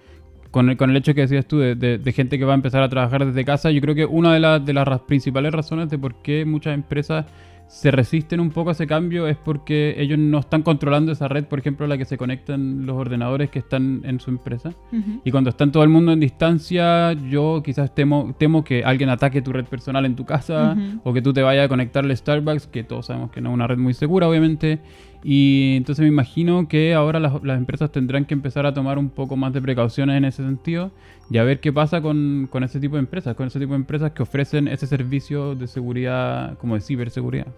con 0.50 0.68
el, 0.70 0.76
con 0.76 0.90
el 0.90 0.96
hecho 0.96 1.14
que 1.14 1.22
decías 1.22 1.46
tú, 1.46 1.58
de, 1.58 1.74
de- 1.74 1.98
de 1.98 2.12
gente 2.12 2.38
que 2.38 2.44
va 2.44 2.52
a 2.52 2.56
empezar 2.56 2.82
a 2.82 2.88
trabajar 2.88 3.24
desde 3.26 3.44
casa, 3.44 3.70
yo 3.70 3.80
creo 3.80 3.94
que 3.94 4.04
una 4.04 4.32
de, 4.34 4.40
las 4.40 4.64
de 4.64 4.72
las 4.72 5.00
principales 5.02 5.52
razones 5.52 5.88
de 5.90 5.98
por 5.98 6.14
qué 6.22 6.44
muchas 6.44 6.74
empresas 6.74 7.26
se 7.68 7.92
resisten 7.92 8.40
un 8.40 8.50
poco 8.50 8.70
a 8.70 8.72
ese 8.72 8.88
cambio 8.88 9.28
es 9.28 9.36
porque 9.36 9.94
ellos 9.96 10.18
no 10.18 10.40
están 10.40 10.62
controlando 10.62 11.12
esa 11.12 11.28
red, 11.28 11.44
por 11.44 11.60
ejemplo, 11.60 11.86
a 11.86 11.88
la 11.88 11.96
que 11.96 12.04
se 12.04 12.18
conectan 12.18 12.84
los 12.84 12.96
ordenadores 12.96 13.48
que 13.48 13.60
están 13.60 14.00
en 14.02 14.18
su 14.18 14.30
empresa. 14.30 14.72
Y 15.24 15.30
cuando 15.30 15.50
están 15.50 15.70
todo 15.70 15.84
el 15.84 15.88
mundo 15.88 16.10
en 16.10 16.18
distancia, 16.18 17.12
yo 17.12 17.62
quizás 17.64 17.94
temo, 17.94 18.34
temo 18.36 18.64
que 18.64 18.82
alguien 18.82 19.08
ataque 19.08 19.40
tu 19.40 19.52
red 19.52 19.66
personal 19.66 20.04
en 20.04 20.16
tu 20.16 20.24
casa 20.24 20.76
o 21.04 21.12
que 21.12 21.22
tú 21.22 21.32
te 21.32 21.42
vayas 21.42 21.66
a 21.66 21.68
conectarle 21.68 22.12
a 22.12 22.16
Starbucks, 22.16 22.66
que 22.66 22.82
todos 22.82 23.06
sabemos 23.06 23.30
que 23.30 23.40
no 23.40 23.50
es 23.50 23.54
una 23.54 23.68
red 23.68 23.78
muy 23.78 23.94
segura, 23.94 24.26
obviamente. 24.28 24.80
Y 25.22 25.74
entonces 25.76 26.02
me 26.02 26.08
imagino 26.08 26.66
que 26.66 26.94
ahora 26.94 27.20
las, 27.20 27.42
las 27.44 27.58
empresas 27.58 27.92
tendrán 27.92 28.24
que 28.24 28.32
empezar 28.34 28.64
a 28.64 28.72
tomar 28.72 28.98
un 28.98 29.10
poco 29.10 29.36
más 29.36 29.52
de 29.52 29.60
precauciones 29.60 30.16
en 30.16 30.24
ese 30.24 30.42
sentido 30.42 30.90
y 31.30 31.36
a 31.36 31.44
ver 31.44 31.60
qué 31.60 31.72
pasa 31.72 32.00
con, 32.00 32.48
con 32.50 32.64
ese 32.64 32.80
tipo 32.80 32.96
de 32.96 33.00
empresas, 33.00 33.36
con 33.36 33.46
ese 33.46 33.58
tipo 33.60 33.72
de 33.72 33.76
empresas 33.80 34.12
que 34.12 34.22
ofrecen 34.22 34.66
ese 34.66 34.86
servicio 34.86 35.54
de 35.54 35.66
seguridad, 35.66 36.56
como 36.58 36.74
de 36.74 36.80
ciberseguridad. 36.80 37.48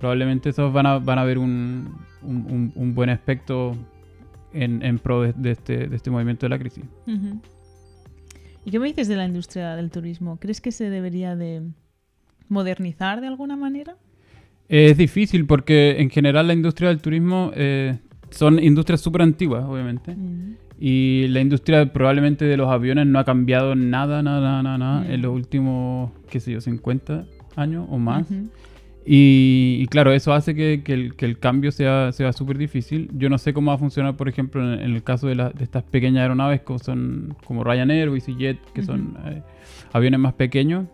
Probablemente 0.00 0.48
esos 0.50 0.72
van 0.72 0.86
a, 0.86 0.98
van 0.98 1.18
a 1.20 1.24
ver 1.24 1.38
un, 1.38 1.94
un, 2.22 2.36
un- 2.50 2.72
un 2.74 2.94
buen 2.94 3.10
aspecto 3.10 3.76
en, 4.52 4.82
en 4.82 4.98
pro 4.98 5.22
de, 5.22 5.32
de 5.34 5.52
este, 5.52 5.86
de 5.86 5.94
este 5.96 6.10
movimiento 6.10 6.46
de 6.46 6.50
la 6.50 6.58
crisis. 6.58 6.84
¿Y 8.64 8.70
qué 8.72 8.78
me 8.80 8.88
dices 8.88 9.06
de 9.08 9.16
la 9.16 9.24
industria 9.24 9.76
del 9.76 9.90
turismo? 9.90 10.36
¿Crees 10.40 10.60
que 10.60 10.72
se 10.72 10.90
debería 10.90 11.36
de 11.36 11.62
modernizar 12.48 13.20
de 13.20 13.28
alguna 13.28 13.56
manera? 13.56 13.96
Es 14.68 14.96
difícil 14.98 15.46
porque 15.46 15.96
en 15.98 16.10
general 16.10 16.46
la 16.46 16.52
industria 16.52 16.88
del 16.90 17.00
turismo 17.00 17.50
eh, 17.54 17.98
son 18.30 18.62
industrias 18.62 19.00
súper 19.00 19.22
antiguas, 19.22 19.64
obviamente. 19.64 20.14
Mm. 20.14 20.56
Y 20.80 21.26
la 21.28 21.40
industria 21.40 21.92
probablemente 21.92 22.44
de 22.44 22.56
los 22.56 22.68
aviones 22.70 23.06
no 23.06 23.18
ha 23.18 23.24
cambiado 23.24 23.74
nada, 23.74 24.22
nada, 24.22 24.62
nada, 24.62 24.78
nada 24.78 25.00
Mm. 25.00 25.10
en 25.10 25.22
los 25.22 25.32
últimos, 25.34 26.12
qué 26.30 26.38
sé 26.40 26.52
yo, 26.52 26.60
50 26.60 27.24
años 27.56 27.86
o 27.90 27.98
más. 27.98 28.26
Y, 29.10 29.78
y 29.80 29.86
claro, 29.86 30.12
eso 30.12 30.34
hace 30.34 30.54
que, 30.54 30.82
que 30.84 30.92
el, 30.92 31.14
que 31.16 31.24
el 31.24 31.38
cambio 31.38 31.72
sea, 31.72 32.12
sea 32.12 32.32
súper 32.34 32.58
difícil. 32.58 33.10
Yo 33.14 33.30
no 33.30 33.38
sé 33.38 33.54
cómo 33.54 33.70
va 33.70 33.76
a 33.76 33.78
funcionar, 33.78 34.16
por 34.16 34.28
ejemplo, 34.28 34.62
en, 34.62 34.80
en 34.80 34.94
el 34.94 35.02
caso 35.02 35.28
de, 35.28 35.34
la- 35.34 35.48
de 35.50 35.64
estas 35.64 35.82
pequeñas 35.82 36.20
aeronaves 36.22 36.60
como, 36.60 36.78
son, 36.78 37.34
como 37.44 37.64
Ryanair 37.64 38.08
o 38.08 38.14
EasyJet, 38.14 38.58
que 38.74 38.82
son 38.82 39.16
eh, 39.26 39.42
aviones 39.94 40.20
más 40.20 40.34
pequeños. 40.34 40.86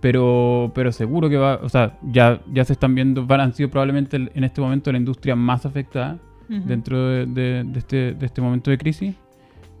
Pero, 0.00 0.72
pero 0.74 0.92
seguro 0.92 1.28
que 1.28 1.36
va, 1.36 1.58
o 1.62 1.68
sea, 1.68 1.98
ya, 2.02 2.40
ya 2.52 2.64
se 2.64 2.74
están 2.74 2.94
viendo, 2.94 3.26
van, 3.26 3.40
han 3.40 3.54
sido 3.54 3.70
probablemente 3.70 4.16
en 4.16 4.44
este 4.44 4.60
momento 4.60 4.92
la 4.92 4.98
industria 4.98 5.34
más 5.36 5.64
afectada 5.66 6.18
dentro 6.48 7.08
de, 7.08 7.26
de- 7.26 7.64
de 7.64 7.78
este, 7.78 8.14
de 8.14 8.26
este 8.26 8.40
momento 8.40 8.70
de 8.70 8.78
crisis. 8.78 9.14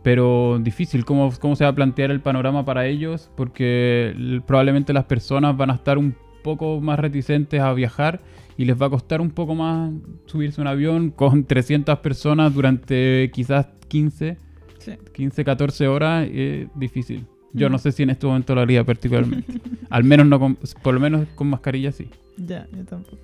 Pero 0.02 0.58
difícil, 0.60 1.04
¿cómo, 1.04 1.30
¿cómo 1.40 1.54
se 1.56 1.64
va 1.64 1.70
a 1.70 1.74
plantear 1.74 2.10
el 2.10 2.20
panorama 2.20 2.64
para 2.64 2.86
ellos? 2.86 3.30
Porque 3.36 4.40
probablemente 4.46 4.92
las 4.92 5.04
personas 5.04 5.56
van 5.56 5.70
a 5.70 5.74
estar 5.74 5.98
un 5.98 6.14
poco 6.42 6.80
más 6.80 6.98
reticentes 6.98 7.60
a 7.60 7.72
viajar 7.72 8.20
y 8.56 8.64
les 8.64 8.80
va 8.80 8.86
a 8.86 8.90
costar 8.90 9.20
un 9.20 9.30
poco 9.30 9.54
más 9.54 9.92
subirse 10.26 10.60
a 10.60 10.62
un 10.62 10.68
avión 10.68 11.10
con 11.10 11.44
300 11.46 11.98
personas 11.98 12.54
durante 12.54 13.30
quizás 13.32 13.66
15, 13.88 14.38
Sí. 14.78 14.92
15 15.12 15.44
14 15.44 15.88
horas. 15.88 16.28
Es 16.32 16.68
difícil. 16.76 17.26
Yo 17.52 17.70
no 17.70 17.78
sé 17.78 17.92
si 17.92 18.02
en 18.02 18.10
este 18.10 18.26
momento 18.26 18.54
lo 18.54 18.60
haría 18.60 18.84
particularmente. 18.84 19.60
Al 19.90 20.04
menos 20.04 20.26
no 20.26 20.38
con, 20.38 20.58
por 20.82 20.94
lo 20.94 21.00
menos 21.00 21.26
con 21.34 21.48
mascarilla 21.48 21.92
sí. 21.92 22.08
Ya, 22.36 22.68
yo 22.76 22.84
tampoco. 22.84 23.18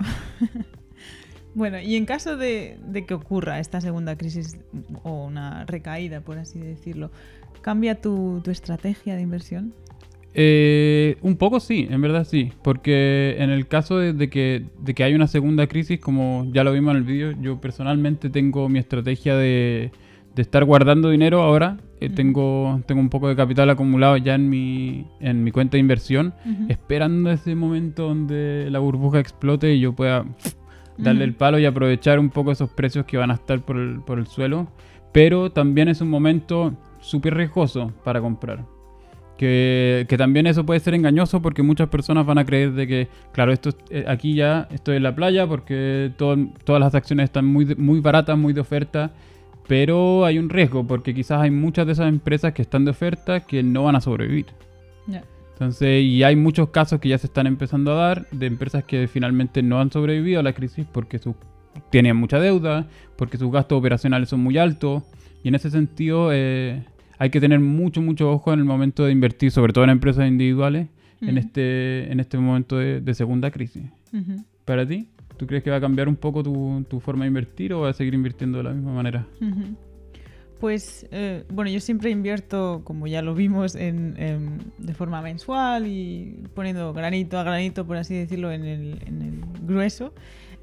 bueno, 1.54 1.80
y 1.80 1.96
en 1.96 2.06
caso 2.06 2.36
de, 2.36 2.78
de 2.86 3.04
que 3.04 3.14
ocurra 3.14 3.58
esta 3.58 3.80
segunda 3.80 4.16
crisis 4.16 4.56
o 5.02 5.24
una 5.26 5.64
recaída, 5.64 6.20
por 6.20 6.38
así 6.38 6.58
decirlo, 6.60 7.10
¿cambia 7.60 8.00
tu, 8.00 8.40
tu 8.42 8.50
estrategia 8.50 9.16
de 9.16 9.22
inversión? 9.22 9.74
Eh, 10.34 11.16
un 11.20 11.36
poco 11.36 11.60
sí, 11.60 11.86
en 11.90 12.00
verdad 12.00 12.24
sí, 12.24 12.52
porque 12.62 13.36
en 13.38 13.50
el 13.50 13.66
caso 13.68 13.98
de, 13.98 14.30
que, 14.30 14.64
de 14.80 14.94
que 14.94 15.04
hay 15.04 15.14
una 15.14 15.26
segunda 15.26 15.66
crisis, 15.66 16.00
como 16.00 16.46
ya 16.52 16.64
lo 16.64 16.72
vimos 16.72 16.92
en 16.92 16.98
el 16.98 17.04
vídeo, 17.04 17.34
yo 17.40 17.60
personalmente 17.60 18.30
tengo 18.30 18.68
mi 18.68 18.78
estrategia 18.78 19.36
de, 19.36 19.90
de 20.34 20.42
estar 20.42 20.64
guardando 20.64 21.10
dinero 21.10 21.42
ahora. 21.42 21.78
Eh, 22.02 22.10
tengo, 22.10 22.80
tengo 22.84 23.00
un 23.00 23.08
poco 23.08 23.28
de 23.28 23.36
capital 23.36 23.70
acumulado 23.70 24.16
ya 24.16 24.34
en 24.34 24.48
mi, 24.48 25.06
en 25.20 25.44
mi 25.44 25.52
cuenta 25.52 25.76
de 25.76 25.78
inversión, 25.78 26.34
esperando 26.68 27.30
ese 27.30 27.54
momento 27.54 28.08
donde 28.08 28.66
la 28.72 28.80
burbuja 28.80 29.20
explote 29.20 29.72
y 29.72 29.78
yo 29.78 29.92
pueda 29.92 30.24
darle 30.98 31.22
el 31.22 31.34
palo 31.34 31.60
y 31.60 31.64
aprovechar 31.64 32.18
un 32.18 32.30
poco 32.30 32.50
esos 32.50 32.70
precios 32.70 33.04
que 33.04 33.18
van 33.18 33.30
a 33.30 33.34
estar 33.34 33.64
por 33.64 33.76
el, 33.76 34.00
por 34.00 34.18
el 34.18 34.26
suelo. 34.26 34.66
Pero 35.12 35.52
también 35.52 35.86
es 35.86 36.00
un 36.00 36.10
momento 36.10 36.74
súper 36.98 37.36
riesgoso 37.36 37.92
para 38.02 38.20
comprar. 38.20 38.64
Que, 39.38 40.04
que, 40.08 40.18
también 40.18 40.48
eso 40.48 40.66
puede 40.66 40.80
ser 40.80 40.94
engañoso 40.94 41.40
porque 41.40 41.62
muchas 41.62 41.88
personas 41.88 42.26
van 42.26 42.38
a 42.38 42.44
creer 42.44 42.72
de 42.72 42.88
que, 42.88 43.08
claro, 43.32 43.52
esto 43.52 43.70
eh, 43.90 44.04
aquí 44.08 44.34
ya 44.34 44.66
estoy 44.72 44.96
en 44.96 45.04
la 45.04 45.14
playa 45.14 45.46
porque 45.46 46.10
todas 46.16 46.80
las 46.80 46.96
acciones 46.96 47.24
están 47.24 47.46
muy, 47.46 47.76
muy 47.76 48.00
baratas, 48.00 48.36
muy 48.36 48.52
de 48.52 48.60
oferta 48.60 49.12
pero 49.66 50.24
hay 50.24 50.38
un 50.38 50.48
riesgo 50.48 50.86
porque 50.86 51.14
quizás 51.14 51.40
hay 51.40 51.50
muchas 51.50 51.86
de 51.86 51.92
esas 51.92 52.08
empresas 52.08 52.52
que 52.52 52.62
están 52.62 52.84
de 52.84 52.90
oferta 52.90 53.40
que 53.40 53.62
no 53.62 53.84
van 53.84 53.96
a 53.96 54.00
sobrevivir. 54.00 54.46
Entonces, 55.52 56.02
y 56.02 56.24
hay 56.24 56.34
muchos 56.34 56.70
casos 56.70 56.98
que 56.98 57.08
ya 57.08 57.18
se 57.18 57.28
están 57.28 57.46
empezando 57.46 57.92
a 57.92 57.94
dar 57.94 58.26
de 58.30 58.46
empresas 58.46 58.82
que 58.82 59.06
finalmente 59.06 59.62
no 59.62 59.80
han 59.80 59.92
sobrevivido 59.92 60.40
a 60.40 60.42
la 60.42 60.54
crisis 60.54 60.86
porque 60.90 61.18
su, 61.18 61.36
tienen 61.90 62.16
mucha 62.16 62.40
deuda, 62.40 62.88
porque 63.16 63.38
sus 63.38 63.52
gastos 63.52 63.78
operacionales 63.78 64.28
son 64.28 64.40
muy 64.40 64.58
altos. 64.58 65.04
Y 65.44 65.48
en 65.48 65.54
ese 65.54 65.70
sentido, 65.70 66.30
eh, 66.32 66.82
hay 67.18 67.30
que 67.30 67.40
tener 67.40 67.60
mucho, 67.60 68.02
mucho 68.02 68.32
ojo 68.32 68.52
en 68.52 68.58
el 68.58 68.64
momento 68.64 69.04
de 69.04 69.12
invertir, 69.12 69.52
sobre 69.52 69.72
todo 69.72 69.84
en 69.84 69.90
empresas 69.90 70.26
individuales, 70.26 70.88
en, 71.20 71.38
este, 71.38 72.10
en 72.10 72.18
este 72.18 72.38
momento 72.38 72.78
de, 72.78 73.14
segunda 73.14 73.52
crisis. 73.52 73.84
¿Para 74.64 74.84
ti? 74.84 75.06
¿Tú 75.42 75.48
crees 75.48 75.64
que 75.64 75.70
va 75.70 75.78
a 75.78 75.80
cambiar 75.80 76.08
un 76.08 76.14
poco 76.14 76.40
tu, 76.44 77.00
forma 77.00 77.24
de 77.24 77.26
invertir 77.26 77.72
o 77.72 77.80
va 77.80 77.90
a 77.90 77.92
seguir 77.92 78.14
invirtiendo 78.14 78.58
de 78.58 78.62
la 78.62 78.70
misma 78.70 78.92
manera? 78.92 79.26
Pues 80.60 81.08
eh, 81.10 81.42
bueno, 81.48 81.68
yo 81.68 81.80
siempre 81.80 82.10
invierto, 82.10 82.82
como 82.84 83.08
ya 83.08 83.22
lo 83.22 83.34
vimos, 83.34 83.74
en, 83.74 84.60
de 84.78 84.94
forma 84.94 85.20
mensual 85.20 85.88
y 85.88 86.44
poniendo 86.54 86.92
granito 86.92 87.40
a 87.40 87.42
granito, 87.42 87.84
por 87.84 87.96
así 87.96 88.14
decirlo, 88.14 88.52
en 88.52 88.64
el, 88.64 89.44
grueso, 89.62 90.14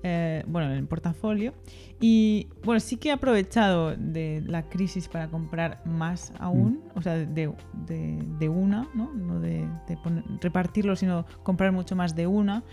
eh, 0.02 0.46
bueno, 0.48 0.72
en 0.72 0.78
el 0.78 0.86
portafolio. 0.86 1.54
Y 2.00 2.48
bueno, 2.64 2.80
sí 2.80 2.96
que 2.96 3.10
he 3.10 3.12
aprovechado 3.12 3.98
de 3.98 4.42
la 4.48 4.70
crisis 4.70 5.10
para 5.10 5.28
comprar 5.28 5.82
más 5.84 6.32
aún, 6.40 6.86
mm. 6.96 6.98
o 6.98 7.02
sea, 7.02 7.18
de, 7.18 7.50
una, 8.48 8.88
¿no? 8.94 9.14
No 9.14 9.42
de, 9.42 9.68
repartirlo, 10.40 10.96
sino 10.96 11.26
comprar 11.44 11.74
mucho 11.74 11.98
más 11.98 12.16
de 12.16 12.28
una. 12.28 12.64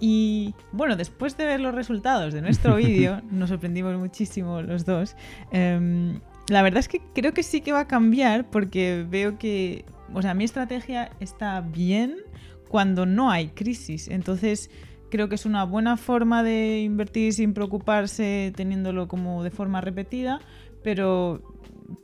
Y 0.00 0.54
bueno, 0.72 0.96
después 0.96 1.36
de 1.36 1.44
ver 1.44 1.60
los 1.60 1.74
resultados 1.74 2.32
de 2.32 2.40
nuestro 2.40 2.76
vídeo, 2.76 3.20
nos 3.30 3.50
sorprendimos 3.50 3.96
muchísimo 3.98 4.62
los 4.62 4.84
dos. 4.84 5.14
Em, 5.52 6.20
la 6.48 6.62
verdad 6.62 6.80
es 6.80 6.88
que 6.88 7.00
creo 7.14 7.34
que 7.34 7.42
sí 7.42 7.60
que 7.60 7.72
va 7.72 7.80
a 7.80 7.88
cambiar 7.88 8.50
porque 8.50 9.06
veo 9.08 9.38
que, 9.38 9.84
o 10.14 10.22
sea, 10.22 10.34
mi 10.34 10.44
estrategia 10.44 11.10
está 11.20 11.60
bien 11.60 12.16
cuando 12.68 13.04
no 13.04 13.30
hay 13.30 13.48
crisis. 13.48 14.08
Entonces, 14.08 14.70
creo 15.10 15.28
que 15.28 15.34
es 15.34 15.44
una 15.44 15.64
buena 15.64 15.96
forma 15.96 16.42
de 16.42 16.80
invertir 16.80 17.34
sin 17.34 17.52
preocuparse, 17.52 18.52
teniéndolo 18.56 19.06
como 19.06 19.42
de 19.42 19.50
forma 19.50 19.80
repetida, 19.80 20.40
pero 20.82 21.42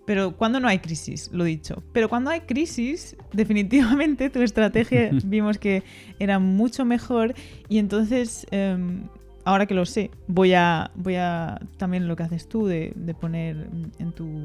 pero 0.05 0.37
cuando 0.37 0.61
no 0.61 0.69
hay 0.69 0.79
crisis, 0.79 1.31
lo 1.33 1.45
dicho. 1.45 1.83
Pero 1.93 2.09
cuando 2.09 2.31
hay 2.31 2.41
crisis, 2.41 3.17
definitivamente 3.33 4.31
tu 4.31 4.43
estrategia 4.43 5.11
vimos 5.25 5.59
que 5.59 5.83
era 6.19 6.39
mucho 6.39 6.85
mejor 6.85 7.35
y 7.69 7.79
entonces, 7.79 8.47
em, 8.51 9.09
ahora 9.45 9.67
que 9.67 9.75
lo 9.75 9.85
sé, 9.85 10.11
voy 10.27 10.55
a, 10.55 10.91
voy 10.95 11.17
a 11.17 11.61
también 11.77 12.09
lo 12.09 12.17
que 12.17 12.23
haces 12.23 12.49
tú 12.49 12.67
de, 12.67 12.93
poner 13.21 13.69
en 13.99 14.13
tu 14.13 14.45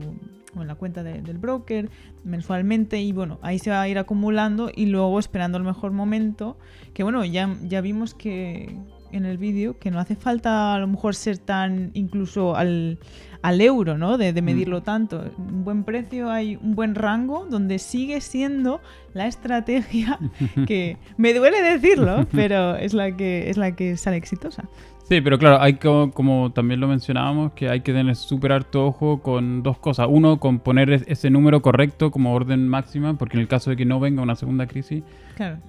en 0.60 0.68
la 0.68 0.76
cuenta 0.76 1.04
del 1.04 1.38
broker 1.38 1.90
mensualmente 2.24 3.00
y 3.00 3.14
bueno, 3.14 3.40
ahí 3.42 3.60
se 3.60 3.70
va 3.70 3.82
a 3.82 3.88
ir 3.88 3.98
acumulando 3.98 4.70
y 4.76 4.88
luego 4.88 5.18
esperando 5.20 5.58
el 5.58 5.64
mejor 5.64 5.92
momento, 5.92 6.58
que 6.94 7.04
bueno, 7.04 7.24
ya, 7.24 7.56
ya 7.64 7.82
vimos 7.82 8.14
que 8.14 8.76
en 9.12 9.26
el 9.26 9.38
vídeo 9.38 9.78
que 9.78 9.92
no 9.92 10.00
hace 10.00 10.16
falta 10.16 10.74
a 10.76 10.80
lo 10.80 10.88
mejor 10.88 11.16
ser 11.16 11.38
tan 11.38 11.92
incluso 11.94 12.56
al, 12.56 13.00
al 13.42 13.62
euro, 13.62 13.98
¿no? 13.98 14.18
De, 14.18 14.34
de, 14.34 14.42
medirlo 14.42 14.82
tanto. 14.84 15.24
Un 15.38 15.64
buen 15.64 15.84
precio, 15.84 16.30
hay 16.30 16.58
un 16.58 16.76
buen 16.76 16.96
rango 16.96 17.48
donde 17.50 17.80
sigue 17.80 18.22
siendo 18.22 18.82
la 19.14 19.28
estrategia 19.28 20.20
que 20.68 20.98
me 21.18 21.34
duele 21.34 21.62
decirlo, 21.62 22.28
pero 22.32 22.76
es 22.76 22.94
la 22.94 23.16
que 23.16 23.50
es 23.50 23.58
la 23.58 23.76
que 23.76 23.98
sale 23.98 24.18
exitosa. 24.18 24.66
Sí, 25.12 25.20
pero 25.20 25.38
claro, 25.38 25.62
hay 25.62 25.74
que, 25.74 26.10
como 26.14 26.54
también 26.54 26.80
lo 26.80 26.88
mencionábamos, 26.88 27.52
que 27.52 27.68
hay 27.68 27.82
que 27.82 27.92
tener 27.92 28.16
súper 28.16 28.54
harto 28.54 28.86
ojo 28.86 29.22
con 29.22 29.62
dos 29.62 29.78
cosas. 29.78 30.08
Uno, 30.10 30.40
con 30.40 30.60
poner 30.60 31.04
ese 31.06 31.30
número 31.30 31.62
correcto 31.62 32.12
como 32.12 32.34
orden 32.34 32.66
máxima, 32.66 33.18
porque 33.18 33.36
en 33.36 33.42
el 33.42 33.50
caso 33.50 33.72
de 33.72 33.76
que 33.76 33.84
no 33.84 34.00
venga 34.00 34.22
una 34.22 34.36
segunda 34.36 34.68
crisis 34.68 35.04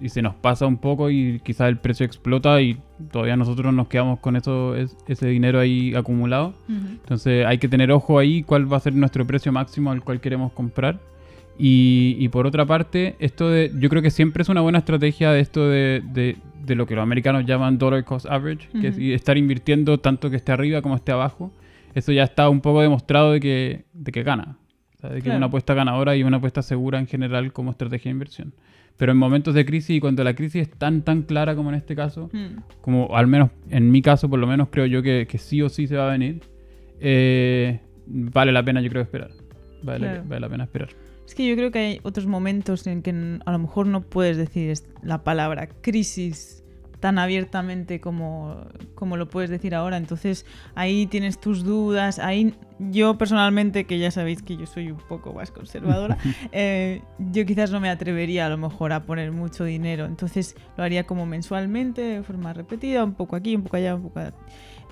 y 0.01 0.11
se 0.11 0.23
nos 0.23 0.37
pasa 0.37 0.67
un 0.67 0.77
poco 0.77 1.11
y 1.11 1.41
quizás 1.41 1.69
el 1.69 1.79
precio 1.79 2.07
explota 2.07 2.61
y 2.61 2.79
todavía 3.11 3.37
nosotros 3.37 3.75
nos 3.75 3.89
quedamos 3.89 4.21
con 4.21 4.37
eso, 4.37 4.77
ese 4.77 5.27
dinero 5.27 5.59
ahí 5.59 5.93
acumulado. 5.95 6.55
Entonces 6.69 7.45
hay 7.45 7.59
que 7.59 7.67
tener 7.67 7.91
ojo 7.91 8.21
ahí 8.21 8.45
cuál 8.45 8.73
va 8.73 8.77
a 8.77 8.81
ser 8.81 8.95
nuestro 8.95 9.27
precio 9.27 9.51
máximo 9.51 9.91
al 9.91 10.05
cual 10.05 10.21
queremos 10.21 10.53
comprar. 10.53 11.01
Y, 11.65 12.29
por 12.31 12.47
otra 12.47 12.67
parte, 12.67 13.15
esto 13.21 13.49
de, 13.49 13.71
yo 13.79 13.89
creo 13.89 14.03
que 14.03 14.11
siempre 14.11 14.43
es 14.43 14.49
una 14.49 14.63
buena 14.63 14.79
estrategia 14.79 15.31
de 15.31 15.39
esto 15.39 15.69
de 15.69 16.03
de 16.65 16.75
lo 16.75 16.87
que 16.87 16.95
los 16.95 17.03
americanos 17.03 17.45
llaman 17.45 17.79
dollar 17.79 18.05
cost 18.05 18.27
average, 18.27 18.69
que 18.81 18.89
es 18.89 18.99
estar 18.99 19.37
invirtiendo 19.37 19.99
tanto 19.99 20.31
que 20.31 20.37
esté 20.37 20.53
arriba 20.53 20.83
como 20.83 20.97
esté 20.97 21.13
abajo. 21.13 21.53
Eso 21.95 22.13
ya 22.13 22.23
está 22.23 22.49
un 22.49 22.61
poco 22.61 22.81
demostrado 22.81 23.33
de 23.33 23.41
que, 23.41 23.85
de 23.93 24.13
que 24.13 24.23
gana. 24.23 24.57
de 25.03 25.21
que 25.21 25.29
es 25.29 25.37
una 25.37 25.47
apuesta 25.47 25.75
ganadora 25.75 26.17
y 26.17 26.23
una 26.23 26.39
apuesta 26.39 26.63
segura 26.63 26.99
en 26.99 27.07
general 27.07 27.53
como 27.53 27.71
estrategia 27.71 28.11
de 28.11 28.13
inversión. 28.15 28.55
Pero 28.97 29.13
en 29.13 29.19
momentos 29.19 29.55
de 29.55 29.65
crisis 29.65 29.97
y 29.97 30.01
cuando 30.01 30.23
la 30.23 30.35
crisis 30.35 30.63
es 30.63 30.71
tan, 30.71 31.03
tan 31.03 31.23
clara 31.23 31.57
como 31.57 31.71
en 31.71 31.75
este 31.75 31.97
caso, 31.97 32.31
mm. 32.33 32.81
como 32.81 33.17
al 33.17 33.27
menos 33.27 33.51
en 33.71 33.91
mi 33.91 34.01
caso, 34.01 34.29
por 34.31 34.39
lo 34.39 34.47
menos 34.47 34.69
creo 34.71 34.87
yo 34.87 35.03
que, 35.03 35.27
que 35.29 35.39
sí 35.39 35.61
o 35.63 35.69
sí 35.69 35.87
se 35.87 35.97
va 35.97 36.09
a 36.09 36.13
venir, 36.13 36.43
eh, 37.01 37.81
vale 38.07 38.53
la 38.53 38.63
pena, 38.63 38.81
yo 38.81 38.91
creo, 38.91 39.03
esperar. 39.03 39.31
Vale, 39.83 40.21
vale 40.21 40.41
la 40.41 40.49
pena 40.49 40.65
esperar. 40.65 40.91
Es 41.33 41.37
que 41.37 41.49
yo 41.49 41.57
creo 41.57 41.71
que 41.71 41.79
hay 41.79 42.01
otros 42.03 42.27
momentos 42.27 42.87
en 42.87 43.01
que 43.01 43.39
a 43.47 43.53
lo 43.53 43.59
mejor 43.59 43.87
no 43.87 44.03
puedes 44.03 44.37
decir 44.37 44.79
la 45.03 45.25
palabra 45.25 45.67
crisis 45.67 46.63
tan 47.01 47.19
abiertamente 47.19 48.03
como, 48.03 48.67
como 48.95 49.17
lo 49.17 49.31
puedes 49.31 49.49
decir 49.49 49.75
ahora. 49.75 49.97
Entonces 49.97 50.45
ahí 50.75 51.07
tienes 51.07 51.41
tus 51.41 51.65
dudas. 51.65 52.19
Ahí 52.19 52.55
yo 52.79 53.17
personalmente, 53.17 53.87
que 53.87 53.99
ya 53.99 54.11
sabéis 54.11 54.43
que 54.43 54.59
yo 54.59 54.67
soy 54.67 54.91
un 54.91 54.99
poco 54.99 55.33
más 55.33 55.51
conservadora, 55.51 56.19
eh, 56.53 57.01
yo 57.19 57.47
quizás 57.47 57.71
no 57.71 57.81
me 57.81 57.89
atrevería 57.89 58.45
a 58.45 58.51
lo 58.51 58.59
mejor 58.59 58.93
a 58.93 59.05
poner 59.05 59.33
mucho 59.33 59.65
dinero. 59.65 60.05
Entonces 60.05 60.55
lo 60.77 60.85
haría 60.85 61.05
como 61.07 61.25
mensualmente, 61.25 62.03
de 62.03 62.23
forma 62.23 62.53
repetida, 62.53 63.05
un 63.05 63.15
poco 63.15 63.37
aquí, 63.37 63.57
un 63.57 63.63
poco 63.63 63.79
allá, 63.79 63.95
un 63.95 64.03
poco 64.03 64.19
allá. 64.19 64.35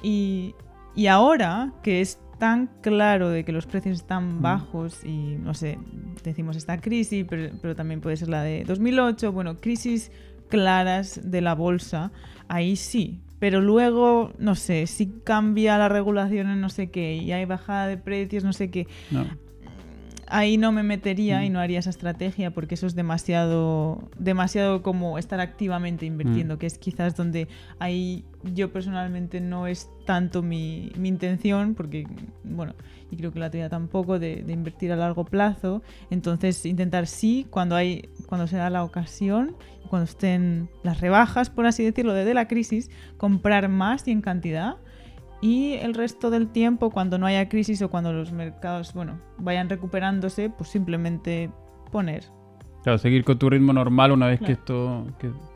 Y, 0.02 0.54
y 0.97 1.06
ahora 1.09 1.75
que 1.82 2.00
es 2.00 2.18
tan 2.40 2.68
claro 2.80 3.28
de 3.28 3.44
que 3.44 3.52
los 3.52 3.66
precios 3.66 3.99
están 3.99 4.38
mm. 4.38 4.42
bajos 4.42 5.04
y, 5.04 5.37
no 5.37 5.54
sé, 5.54 5.78
decimos 6.25 6.56
esta 6.56 6.80
crisis, 6.80 7.25
pero, 7.28 7.76
también 7.76 8.00
puede 8.00 8.16
ser 8.16 8.28
la 8.28 8.42
de 8.42 8.64
2008, 8.64 9.30
bueno, 9.30 9.61
crisis 9.61 10.11
claras 10.49 11.20
de 11.23 11.40
la 11.40 11.54
bolsa, 11.54 12.11
ahí 12.49 12.75
sí. 12.75 13.20
Pero 13.38 13.61
luego, 13.61 14.32
no 14.38 14.54
sé, 14.54 14.87
si 14.87 15.06
cambia 15.25 15.78
la 15.78 15.88
regulación 15.88 16.50
en 16.50 16.61
no 16.61 16.68
sé 16.68 16.90
qué 16.90 17.14
y 17.14 17.30
hay 17.32 17.44
bajada 17.44 17.87
de 17.87 17.97
precios, 17.97 18.42
no 18.42 18.52
sé 18.52 18.70
qué. 18.70 18.88
No 19.11 19.25
ahí 20.30 20.56
no 20.56 20.72
me 20.72 20.82
metería 20.82 21.44
y 21.44 21.50
mm. 21.50 21.52
no 21.52 21.60
haría 21.60 21.78
esa 21.78 21.90
estrategia 21.90 22.52
porque 22.52 22.75
eso 22.75 22.87
es 22.87 22.94
demasiado, 22.94 24.08
demasiado 24.18 24.82
como 24.82 25.18
estar 25.18 25.40
activamente 25.40 26.06
invirtiendo, 26.06 26.54
mm. 26.54 26.58
que 26.58 26.66
es 26.66 26.78
quizás 26.78 27.16
donde 27.16 27.49
ahí 27.78 28.25
yo 28.42 28.72
personalmente 28.72 29.40
no 29.40 29.66
es 29.66 29.90
tanto 30.06 30.42
mi, 30.42 30.92
mi 30.96 31.08
intención, 31.08 31.75
porque, 31.75 32.06
bueno, 32.44 32.75
y 33.10 33.16
creo 33.16 33.32
que 33.32 33.38
la 33.38 33.50
tuya 33.50 33.68
tampoco, 33.68 34.18
de, 34.18 34.42
de, 34.42 34.52
invertir 34.52 34.92
a 34.92 34.96
largo 34.96 35.25
plazo. 35.25 35.82
Entonces, 36.10 36.64
intentar 36.64 37.06
sí, 37.06 37.46
cuando, 37.50 37.76
hay, 37.76 38.08
cuando 38.26 38.46
se 38.46 38.56
da 38.56 38.70
la 38.70 38.82
ocasión, 38.84 39.56
cuando 39.88 40.04
estén 40.04 40.68
las 40.82 41.00
rebajas, 41.00 41.50
por 41.50 41.66
así 41.66 41.84
decirlo, 41.84 42.14
desde 42.14 42.32
la 42.32 42.49
crisis, 42.49 42.90
comprar 43.18 43.68
más 43.68 44.06
y 44.08 44.12
en 44.12 44.22
cantidad 44.22 44.76
y 45.40 45.75
el 45.75 45.94
resto 45.94 46.30
del 46.30 46.49
tiempo, 46.49 46.90
cuando 46.90 47.18
no 47.18 47.26
haya 47.26 47.49
crisis 47.49 47.80
o 47.82 47.88
cuando 47.90 48.12
los 48.12 48.32
mercados 48.32 48.92
bueno, 48.94 49.20
vayan 49.38 49.68
recuperándose, 49.68 50.50
pues 50.50 50.70
simplemente 50.70 51.50
poner. 51.90 52.25
Claro, 52.82 52.97
seguir 52.97 53.25
con 53.25 53.38
tu 53.38 53.50
ritmo 53.50 53.75
normal 53.75 54.11
una 54.11 54.26
vez 54.26 54.40
que 54.40 54.52
esto... 54.52 55.06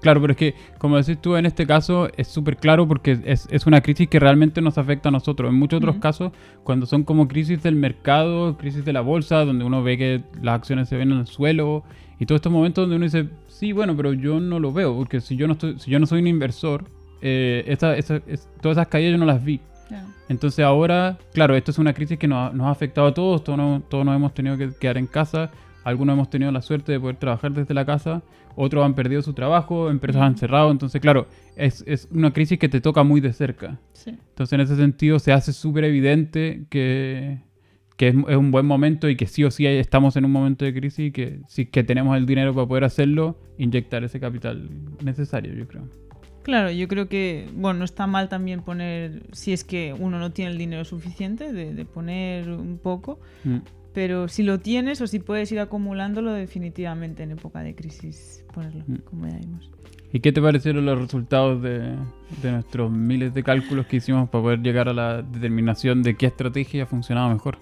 Claro, 0.03 0.21
pero 0.21 0.33
es 0.33 0.37
que, 0.37 0.55
como 0.79 0.99
decís 0.99 1.19
tú, 1.23 1.37
en 1.37 1.47
este 1.47 1.67
caso 1.67 2.09
es 2.19 2.29
súper 2.29 2.59
claro 2.59 2.87
porque 2.87 3.19
es, 3.25 3.49
es, 3.51 3.67
una 3.67 3.81
crisis 3.81 4.09
que 4.09 4.21
realmente 4.21 4.61
nos 4.61 4.77
afecta 4.77 5.09
a 5.09 5.13
nosotros. 5.13 5.49
En 5.49 5.59
muchos 5.59 5.79
otros 5.79 5.97
casos, 5.97 6.33
cuando 6.65 6.85
son 6.85 7.03
como 7.03 7.27
crisis 7.27 7.63
del 7.63 7.77
mercado, 7.77 8.59
crisis 8.59 8.85
de 8.85 8.93
la 8.93 9.01
bolsa, 9.01 9.43
donde 9.47 9.65
uno 9.65 9.83
ve 9.83 9.97
que 9.97 10.23
las 10.43 10.57
acciones 10.57 10.91
se 10.91 10.99
ven 10.99 11.13
en 11.13 11.19
el 11.21 11.27
suelo 11.27 11.83
y 12.21 12.27
todos 12.27 12.41
estos 12.41 12.53
momentos 12.53 12.83
donde 12.83 12.97
uno 12.97 13.05
dice, 13.07 13.31
Sí, 13.47 13.73
bueno, 13.73 13.97
pero 13.97 14.13
yo 14.13 14.39
no 14.41 14.59
lo 14.61 14.73
veo, 14.75 14.95
porque 14.95 15.23
si 15.23 15.37
yo 15.37 15.47
no, 15.47 15.55
estoy, 15.55 15.79
si 15.79 15.91
yo 15.91 15.99
no 15.99 16.05
soy 16.07 16.21
un 16.21 16.27
inversor, 16.27 16.85
eh, 17.23 17.65
esta- 17.69 17.97
esa- 17.97 18.21
es- 18.27 18.51
todas 18.61 18.77
esas 18.77 18.89
caídas 18.89 19.13
yo 19.13 19.19
no 19.19 19.25
las 19.25 19.43
vi. 19.43 19.61
Entonces 20.29 20.65
ahora, 20.65 21.19
claro, 21.33 21.55
esto 21.55 21.71
es 21.71 21.79
una 21.79 21.93
crisis 21.93 22.19
que 22.19 22.27
nos, 22.29 22.51
ha- 22.51 22.55
nos 22.55 22.67
ha 22.67 22.71
afectado 22.71 23.07
a 23.09 23.15
todos, 23.15 23.45
todos 23.45 23.59
nos, 23.59 23.89
todos 23.89 24.05
nos 24.05 24.17
hemos 24.17 24.33
tenido 24.35 24.57
que 24.57 24.71
quedar 24.81 24.97
en 24.97 25.07
casa, 25.07 25.51
algunos 25.85 26.15
hemos 26.15 26.31
tenido 26.31 26.51
la 26.51 26.63
suerte 26.63 26.93
de 26.93 27.01
poder 27.01 27.17
trabajar 27.17 27.53
desde 27.53 27.75
la 27.75 27.85
casa, 27.85 28.23
otros 28.57 28.85
han 28.85 28.95
perdido 28.95 29.21
su 29.21 29.35
trabajo, 29.35 29.91
empresas 29.91 30.23
han 30.23 30.37
cerrado, 30.39 30.71
entonces 30.71 31.01
claro, 31.01 31.27
es, 31.57 31.85
es 31.87 32.09
una 32.11 32.33
crisis 32.33 32.59
que 32.59 32.69
te 32.71 32.81
toca 32.81 33.03
muy 33.03 33.21
de 33.21 33.33
cerca. 33.33 33.79
Sí. 33.93 34.11
Entonces 34.11 34.53
en 34.55 34.61
ese 34.61 34.77
sentido 34.77 35.19
se 35.19 35.33
hace 35.33 35.53
súper 35.53 35.85
evidente 35.85 36.65
que, 36.71 37.41
que 37.99 38.09
es, 38.09 38.15
es 38.29 38.37
un 38.37 38.51
buen 38.51 38.65
momento 38.65 39.09
y 39.11 39.17
que 39.17 39.27
sí 39.27 39.45
o 39.45 39.51
sí 39.51 39.67
estamos 39.67 40.17
en 40.17 40.25
un 40.25 40.33
momento 40.33 40.65
de 40.65 40.73
crisis 40.73 41.09
y 41.09 41.11
que 41.13 41.41
sí 41.49 41.67
que 41.67 41.85
tenemos 41.85 42.17
el 42.17 42.25
dinero 42.25 42.55
para 42.55 42.67
poder 42.67 42.85
hacerlo, 42.85 43.37
inyectar 43.59 44.05
ese 44.05 44.21
capital 44.21 44.71
necesario, 45.05 45.53
yo 45.53 45.67
creo. 45.69 45.83
Claro, 46.45 46.71
yo 46.71 46.87
creo 46.87 47.09
que, 47.09 47.49
bueno, 47.57 47.81
no 47.81 47.85
está 47.85 48.07
mal 48.07 48.29
también 48.29 48.61
poner, 48.63 49.23
si 49.33 49.53
es 49.53 49.65
que 49.65 49.93
uno 49.99 50.19
no 50.21 50.31
tiene 50.31 50.53
el 50.53 50.59
dinero 50.59 50.85
suficiente, 50.85 51.53
de, 51.53 51.75
de 51.75 51.85
poner 51.85 52.49
un 52.51 52.79
poco, 52.79 53.19
Mm. 53.45 53.57
pero 53.93 54.29
si 54.29 54.43
lo 54.43 54.61
tienes 54.61 55.01
o 55.01 55.07
si 55.07 55.19
puedes 55.21 55.51
ir 55.53 55.59
acumulándolo, 55.61 56.33
definitivamente 56.33 57.23
en 57.23 57.33
época 57.33 57.61
de 57.61 57.75
crisis 57.75 58.45
ponerlo, 58.55 58.85
Mm. 58.87 58.95
como 59.11 59.27
ya 59.27 59.39
vimos. 59.39 59.71
¿Y 60.13 60.21
qué 60.21 60.31
te 60.33 60.41
parecieron 60.41 60.85
los 60.87 60.97
resultados 61.01 61.61
de, 61.63 61.97
de 62.43 62.53
nuestros 62.53 62.89
miles 62.93 63.35
de 63.35 63.43
cálculos 63.43 63.87
que 63.87 63.97
hicimos 63.97 64.29
para 64.29 64.43
poder 64.45 64.61
llegar 64.61 64.89
a 64.89 64.93
la 64.93 65.23
determinación 65.23 66.03
de 66.05 66.15
qué 66.15 66.27
estrategia 66.27 66.87
funcionaba 66.87 67.33
mejor? 67.33 67.59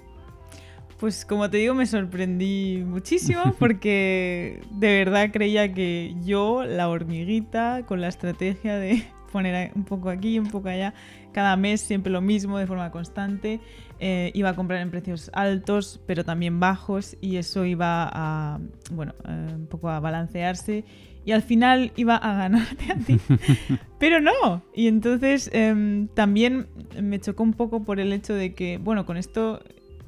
Pues 1.02 1.24
como 1.24 1.50
te 1.50 1.56
digo, 1.56 1.74
me 1.74 1.84
sorprendí 1.84 2.84
muchísimo 2.86 3.42
porque 3.58 4.60
de 4.70 4.98
verdad 4.98 5.30
creía 5.32 5.74
que 5.74 6.14
yo, 6.24 6.62
la 6.62 6.88
hormiguita, 6.88 7.84
con 7.86 8.00
la 8.00 8.06
estrategia 8.06 8.76
de 8.76 9.02
poner 9.32 9.72
un 9.74 9.82
poco 9.82 10.10
aquí, 10.10 10.38
un 10.38 10.46
poco 10.46 10.68
allá, 10.68 10.94
cada 11.32 11.56
mes 11.56 11.80
siempre 11.80 12.12
lo 12.12 12.20
mismo, 12.20 12.56
de 12.56 12.68
forma 12.68 12.92
constante, 12.92 13.58
eh, 13.98 14.30
iba 14.34 14.50
a 14.50 14.54
comprar 14.54 14.80
en 14.80 14.92
precios 14.92 15.28
altos, 15.34 16.00
pero 16.06 16.24
también 16.24 16.60
bajos, 16.60 17.16
y 17.20 17.36
eso 17.36 17.64
iba 17.64 18.08
a, 18.08 18.60
bueno, 18.92 19.12
eh, 19.26 19.54
un 19.56 19.66
poco 19.66 19.88
a 19.88 19.98
balancearse, 19.98 20.84
y 21.24 21.32
al 21.32 21.42
final 21.42 21.90
iba 21.96 22.14
a 22.14 22.36
ganarte 22.36 22.92
a 22.92 22.94
ti. 22.94 23.18
Pero 23.98 24.20
no. 24.20 24.62
Y 24.74 24.86
entonces 24.86 25.50
em, 25.52 26.06
también 26.14 26.68
me 27.00 27.20
chocó 27.20 27.42
un 27.42 27.54
poco 27.54 27.82
por 27.82 27.98
el 27.98 28.12
hecho 28.12 28.34
de 28.34 28.54
que, 28.54 28.78
bueno, 28.78 29.06
con 29.06 29.16
esto, 29.16 29.62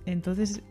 entonces 0.06 0.62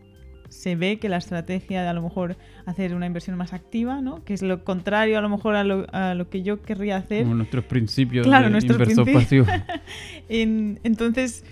se 0.54 0.76
ve 0.76 1.00
que 1.00 1.10
la 1.10 1.18
estrategia 1.18 1.82
de 1.82 1.88
a 1.88 1.94
lo 1.94 2.02
mejor 2.02 2.38
hacer 2.66 2.94
una 2.94 3.06
inversión 3.06 3.36
más 3.38 3.54
activa, 3.54 4.02
¿no? 4.02 4.24
Que 4.24 4.34
es 4.34 4.42
lo 4.42 4.64
contrario 4.64 5.18
a 5.18 5.22
lo 5.22 5.30
mejor 5.30 5.56
a 5.56 5.64
lo, 5.64 5.86
a 5.92 6.14
lo 6.14 6.30
que 6.30 6.44
yo 6.44 6.62
querría 6.62 6.98
hacer. 6.98 7.24
Como 7.24 7.36
nuestros 7.36 7.66
principios 7.66 8.26
Claro, 8.26 8.46
de 8.46 8.52
nuestros 8.52 8.78
principios. 8.82 9.48
En- 10.30 10.80
entonces 10.84 11.44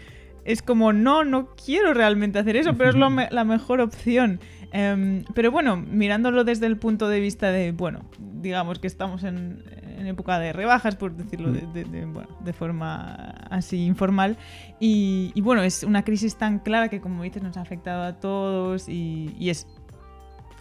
es 0.46 0.62
como, 0.62 0.94
no, 0.94 1.24
no 1.24 1.50
quiero 1.56 1.94
realmente 1.94 2.40
hacer 2.40 2.56
eso, 2.56 2.74
pero 2.76 2.90
es 2.90 2.96
lo 2.96 3.10
me- 3.10 3.30
la 3.32 3.44
mejor 3.44 3.80
opción. 3.82 4.40
Em, 4.74 5.24
pero 5.36 5.52
bueno, 5.52 5.76
mirándolo 5.76 6.44
desde 6.44 6.66
el 6.66 6.78
punto 6.78 7.10
de 7.10 7.20
vista 7.20 7.52
de, 7.52 7.72
bueno, 7.74 8.06
digamos 8.20 8.80
que 8.80 8.88
estamos 8.88 9.24
en, 9.24 9.64
en 9.98 10.08
época 10.08 10.40
de 10.40 10.54
rebajas, 10.54 10.96
por 10.96 11.14
decirlo 11.16 11.52
de, 11.52 11.68
de- 11.74 11.84
de, 11.84 12.06
bueno, 12.06 12.30
de 12.40 12.54
forma 12.54 13.14
así 13.50 13.86
informal. 13.86 14.38
Y, 14.80 15.32
y 15.36 15.42
bueno, 15.42 15.62
es 15.62 15.84
una 15.84 16.04
crisis 16.04 16.36
tan 16.38 16.60
clara 16.60 16.88
que, 16.90 17.02
como 17.02 17.22
dices, 17.24 17.44
nos 17.44 17.58
ha 17.58 17.62
afectado 17.62 18.04
a 18.04 18.14
todos 18.20 18.88
y, 18.90 19.36
y 19.38 19.50
es 19.50 19.68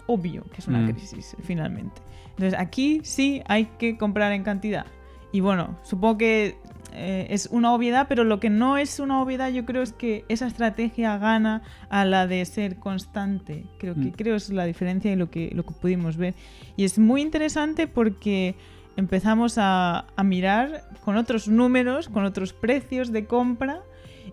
obvio 0.07 0.43
que 0.53 0.59
es 0.59 0.69
una 0.69 0.81
Mm. 0.81 0.90
crisis, 0.93 1.37
finalmente. 1.43 2.03
Entonces, 2.31 2.59
aquí 2.59 3.01
sí 3.05 3.43
hay 3.47 3.66
que 3.79 3.97
comprar 3.97 4.33
en 4.33 4.43
cantidad. 4.43 4.87
Y 5.33 5.40
bueno, 5.40 5.79
supongo 5.85 6.19
que 6.19 6.57
eh, 7.01 7.27
es 7.31 7.49
una 7.51 7.73
obviedad, 7.75 8.07
pero 8.09 8.25
lo 8.25 8.39
que 8.41 8.51
no 8.51 8.77
es 8.77 9.01
una 9.01 9.21
obviedad 9.23 9.51
yo 9.51 9.65
creo 9.65 9.83
es 9.83 9.93
que 9.93 10.25
esa 10.29 10.47
estrategia 10.47 11.17
gana 11.19 11.63
a 11.89 12.05
la 12.05 12.27
de 12.27 12.45
ser 12.45 12.77
constante. 12.77 13.65
Creo 13.79 13.95
que 13.95 14.01
Mm. 14.01 14.11
creo 14.13 14.37
es 14.37 14.51
la 14.51 14.65
diferencia 14.67 15.11
y 15.13 15.17
lo 15.17 15.31
que, 15.31 15.51
lo 15.55 15.65
que 15.65 15.73
pudimos 15.73 16.17
ver. 16.17 16.35
Y 16.77 16.85
es 16.85 16.99
muy 16.99 17.23
interesante 17.23 17.87
porque 17.87 18.55
empezamos 18.97 19.57
a, 19.59 20.05
a 20.17 20.23
mirar 20.25 20.85
con 21.05 21.17
otros 21.17 21.49
números, 21.49 22.09
con 22.09 22.25
otros 22.25 22.53
precios 22.53 23.11
de 23.13 23.25
compra 23.25 23.81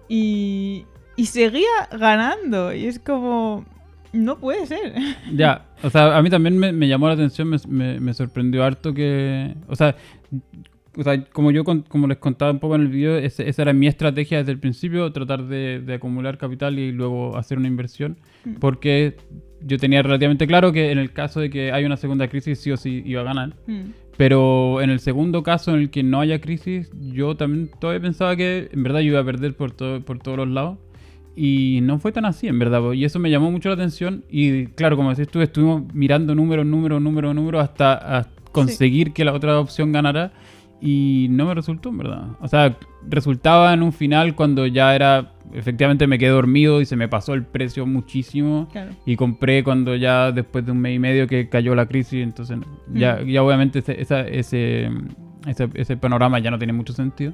y, 0.10 0.86
y 1.16 1.26
seguía 1.28 1.88
ganando. 1.92 2.74
Y 2.74 2.86
es 2.86 3.00
como... 3.00 3.66
No 4.14 4.38
puede 4.40 4.66
ser. 4.66 4.94
Ya, 5.34 5.66
o 5.84 5.90
sea, 5.90 6.18
a 6.18 6.22
mí 6.22 6.30
también 6.30 6.58
me, 6.58 6.72
me 6.72 6.88
llamó 6.88 7.08
la 7.08 7.14
atención, 7.14 7.50
me, 7.50 7.58
me- 7.68 8.00
me 8.00 8.14
sorprendió 8.14 8.64
harto 8.64 8.94
que... 8.94 9.54
O 9.68 9.76
sea, 9.76 9.96
o 10.98 11.04
sea, 11.04 11.24
como 11.26 11.52
yo 11.52 11.64
como 11.64 12.08
les 12.08 12.18
contaba 12.18 12.52
un 12.52 12.60
poco 12.60 12.76
en 12.76 12.82
el 12.82 12.88
video, 12.88 13.18
esa 13.18 13.62
era 13.62 13.72
mi 13.74 13.88
estrategia 13.88 14.40
desde 14.40 14.52
el 14.52 14.60
principio, 14.60 15.12
tratar 15.12 15.46
de, 15.46 15.80
de 15.80 15.94
acumular 15.94 16.38
capital 16.38 16.80
y 16.80 16.92
luego 16.92 17.38
hacer 17.38 17.58
una 17.58 17.68
inversión, 17.68 18.18
Mm. 18.46 18.56
porque 18.60 19.16
yo 19.62 19.78
tenía 19.78 20.02
relativamente 20.04 20.46
claro 20.48 20.72
que 20.72 20.92
en 20.92 21.00
el 21.00 21.12
caso 21.12 21.40
de 21.40 21.50
que 21.50 21.72
haya 21.72 21.86
una 21.86 21.98
segunda 21.98 22.28
crisis 22.28 22.60
sí 22.60 22.72
o 22.72 22.78
sí 22.78 23.02
iba 23.06 23.22
a 23.22 23.26
ganar. 23.26 23.54
Mm. 23.66 23.92
Pero 24.18 24.82
en 24.82 24.90
el 24.90 25.00
segundo 25.00 25.44
caso 25.44 25.74
en 25.74 25.82
el 25.82 25.90
que 25.90 26.04
no 26.04 26.20
haya 26.20 26.40
crisis, 26.42 26.92
yo 27.12 27.36
también 27.36 27.70
todavía 27.80 28.02
pensaba 28.02 28.36
que 28.36 28.70
en 28.72 28.84
verdad 28.84 29.00
yo 29.00 29.12
iba 29.12 29.20
a 29.20 29.24
perder 29.24 29.56
por, 29.56 29.72
todo, 29.72 30.02
por 30.02 30.20
todos 30.20 30.38
los 30.38 30.48
lados. 30.48 30.78
Y 31.36 31.82
no 31.84 32.00
fue 32.00 32.12
tan 32.12 32.26
así, 32.26 32.48
en 32.48 32.58
verdad. 32.58 32.82
Y 32.94 33.06
eso 33.06 33.20
me 33.20 33.30
llamó 33.30 33.52
mucho 33.52 33.70
la 33.70 33.76
atención. 33.76 34.24
Y 34.28 34.68
claro, 34.68 34.96
como 34.96 35.14
decís 35.14 35.28
tú, 35.32 35.40
estuvimos 35.42 35.84
mirando 35.94 36.34
números, 36.34 36.66
números, 36.66 37.00
números, 37.00 37.36
números 37.36 37.64
hasta, 37.64 37.94
hasta 37.94 38.32
conseguir 38.52 39.14
que 39.14 39.24
la 39.24 39.34
otra 39.34 39.60
opción 39.60 39.92
ganara. 39.92 40.34
Y 40.80 41.28
no 41.32 41.46
me 41.48 41.56
resultó, 41.56 41.90
en 41.90 41.98
verdad. 41.98 42.28
O 42.40 42.48
sea, 42.48 42.78
resultaba 43.08 43.74
en 43.74 43.82
un 43.84 43.92
final 43.94 44.36
cuando 44.36 44.66
ya 44.68 44.94
era... 44.96 45.34
Efectivamente 45.54 46.08
me 46.08 46.20
quedé 46.20 46.30
dormido 46.30 46.82
y 46.82 46.86
se 46.86 46.96
me 46.98 47.08
pasó 47.08 47.34
el 47.34 47.44
precio 47.46 47.86
muchísimo. 47.86 48.68
Claro. 48.72 48.92
Y 49.06 49.16
compré 49.16 49.64
cuando 49.64 49.96
ya 49.96 50.32
después 50.32 50.66
de 50.66 50.74
un 50.74 50.80
mes 50.80 50.96
y 50.96 51.00
medio 51.00 51.26
que 51.26 51.48
cayó 51.50 51.74
la 51.74 51.86
crisis, 51.88 52.22
entonces 52.22 52.60
ya, 52.94 53.20
Mm. 53.24 53.28
ya 53.28 53.44
obviamente 53.44 53.80
ese, 53.80 54.00
esa- 54.02 54.28
ese, 54.28 54.90
ese, 55.48 55.70
ese 55.74 55.98
panorama 55.98 56.38
ya 56.40 56.52
no 56.52 56.58
tiene 56.58 56.74
mucho 56.74 56.92
sentido. 56.94 57.34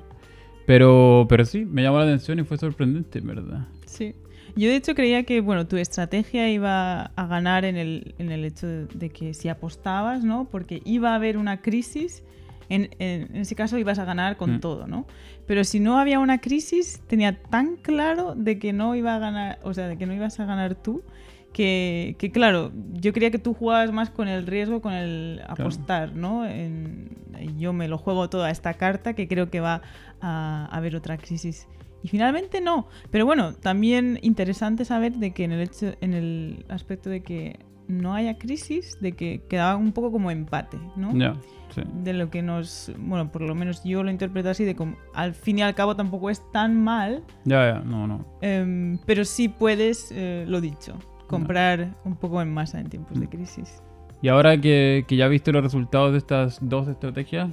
Pero, 0.65 1.25
pero 1.27 1.43
sí, 1.45 1.65
me 1.65 1.81
llamó 1.81 1.97
la 1.97 2.05
atención 2.05 2.39
y 2.39 2.43
fue 2.43 2.57
sorprendente, 2.57 3.19
en 3.19 3.27
verdad. 3.27 3.67
Sí. 3.85 4.15
Yo 4.55 4.69
de 4.69 4.75
hecho 4.75 4.93
creía 4.93 5.23
que 5.23 5.41
bueno, 5.41 5.65
tu 5.67 5.77
estrategia 5.77 6.49
iba 6.51 7.05
a 7.15 7.27
ganar 7.27 7.65
en 7.65 7.75
el, 7.75 8.13
en 8.19 8.31
el 8.31 8.45
hecho 8.45 8.67
de, 8.67 8.85
de 8.85 9.09
que 9.09 9.33
si 9.33 9.49
apostabas, 9.49 10.23
¿no? 10.23 10.47
Porque 10.49 10.81
iba 10.85 11.11
a 11.11 11.15
haber 11.15 11.37
una 11.37 11.61
crisis, 11.61 12.23
en, 12.69 12.89
en- 12.99 13.27
en 13.33 13.35
ese 13.37 13.55
caso 13.55 13.77
ibas 13.77 13.99
a 13.99 14.05
ganar 14.05 14.37
con 14.37 14.55
Mm. 14.55 14.59
todo, 14.59 14.87
¿no? 14.87 15.05
Pero 15.47 15.63
si 15.63 15.79
no 15.79 15.97
había 15.99 16.19
una 16.19 16.39
crisis, 16.39 17.01
tenía 17.07 17.41
tan 17.43 17.75
claro 17.75 18.33
de 18.35 18.59
que 18.59 18.73
no 18.73 18.95
iba 18.95 19.15
a 19.15 19.19
ganar, 19.19 19.59
o 19.63 19.73
sea, 19.73 19.87
de 19.87 19.97
que 19.97 20.05
no 20.05 20.13
ibas 20.13 20.39
a 20.39 20.45
ganar 20.45 20.75
tú, 20.75 21.03
que, 21.51 22.15
que, 22.17 22.31
claro, 22.31 22.71
yo 22.93 23.13
creía 23.13 23.29
que 23.29 23.37
tú 23.37 23.53
jugabas 23.53 23.91
más 23.91 24.09
con 24.09 24.27
el 24.27 24.47
riesgo, 24.47 24.81
con 24.81 24.93
el 24.93 25.41
apostar, 25.47 26.15
¿no? 26.15 26.45
En- 26.47 27.09
yo 27.57 27.73
me 27.73 27.87
lo 27.87 27.97
juego 27.97 28.29
toda 28.29 28.49
esta 28.49 28.73
carta 28.75 29.13
que 29.13 29.27
creo 29.27 29.49
que 29.49 29.59
va 29.59 29.81
a 30.21 30.65
haber 30.71 30.95
otra 30.95 31.17
crisis. 31.17 31.67
Y 32.01 32.07
finalmente 32.07 32.59
no. 32.61 32.87
Pero 33.11 33.25
bueno, 33.25 33.53
también 33.53 34.17
interesante 34.21 34.83
saber 34.85 35.13
de 35.13 35.31
que 35.31 35.43
en 35.43 35.51
el 35.51 35.61
hecho, 35.61 35.93
en 36.01 36.13
el 36.13 36.65
aspecto 36.69 37.09
de 37.09 37.21
que 37.21 37.59
no 37.87 38.13
haya 38.13 38.37
crisis, 38.37 38.97
de 39.01 39.11
que 39.13 39.41
quedaba 39.49 39.75
un 39.77 39.91
poco 39.91 40.11
como 40.11 40.31
empate, 40.31 40.77
¿no? 40.95 41.15
Ya, 41.17 41.35
sí. 41.75 41.81
De 42.03 42.13
lo 42.13 42.29
que 42.29 42.41
nos, 42.41 42.91
bueno, 42.97 43.31
por 43.31 43.41
lo 43.41 43.55
menos 43.55 43.83
yo 43.83 44.03
lo 44.03 44.11
interpreto 44.11 44.49
así, 44.49 44.63
de 44.63 44.75
como 44.75 44.95
al 45.13 45.33
fin 45.33 45.59
y 45.59 45.61
al 45.61 45.75
cabo 45.75 45.95
tampoco 45.95 46.29
es 46.29 46.41
tan 46.51 46.81
mal, 46.81 47.23
Ya, 47.45 47.73
ya, 47.73 47.79
no, 47.79 48.07
no. 48.07 48.25
em, 48.41 48.97
pero 49.05 49.25
sí 49.25 49.49
puedes, 49.49 50.11
eh, 50.11 50.45
lo 50.47 50.61
dicho, 50.61 50.97
comprar 51.27 51.95
un 52.05 52.15
poco 52.15 52.41
en 52.41 52.53
masa 52.53 52.79
en 52.79 52.89
tiempos 52.89 53.19
de 53.19 53.25
Mm. 53.27 53.29
crisis. 53.29 53.81
Y 54.21 54.29
ahora 54.29 54.55
que, 54.59 55.03
que 55.07 55.15
ya 55.17 55.27
viste 55.27 55.51
los 55.51 55.63
resultados 55.63 56.11
de 56.13 56.19
estas 56.19 56.59
dos 56.61 56.87
estrategias, 56.87 57.49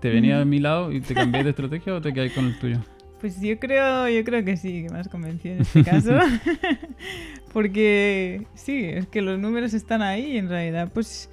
¿te 0.00 0.10
venía 0.10 0.40
a 0.40 0.44
mi 0.44 0.60
lado 0.60 0.92
y 0.92 1.00
te 1.00 1.14
cambié 1.14 1.42
de 1.42 1.50
estrategia 1.50 1.94
o 1.94 2.00
te 2.00 2.12
quedas 2.12 2.32
con 2.32 2.44
el 2.44 2.58
tuyo? 2.58 2.78
Pues 3.24 3.40
yo 3.40 3.58
creo, 3.58 4.06
yo 4.06 4.22
creo 4.22 4.44
que 4.44 4.58
sí, 4.58 4.82
que 4.82 4.92
me 4.92 4.98
has 4.98 5.08
convencido 5.08 5.54
en 5.54 5.62
este 5.62 5.82
caso. 5.82 6.10
Porque 7.54 8.46
sí, 8.52 8.84
es 8.84 9.06
que 9.06 9.22
los 9.22 9.38
números 9.38 9.72
están 9.72 10.02
ahí 10.02 10.32
y 10.32 10.36
en 10.36 10.50
realidad, 10.50 10.90
pues 10.92 11.30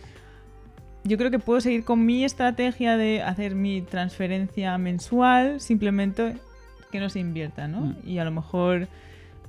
yo 1.04 1.18
creo 1.18 1.32
que 1.32 1.40
puedo 1.40 1.60
seguir 1.60 1.84
con 1.84 2.06
mi 2.06 2.24
estrategia 2.24 2.96
de 2.96 3.22
hacer 3.22 3.56
mi 3.56 3.82
transferencia 3.82 4.78
mensual, 4.78 5.60
simplemente 5.60 6.38
que 6.94 7.02
no 7.02 7.10
se 7.10 7.20
invierta, 7.20 7.68
¿no? 7.68 7.82
Mm. 7.82 7.96
Y 8.06 8.20
a 8.20 8.24
lo 8.24 8.32
mejor 8.32 8.88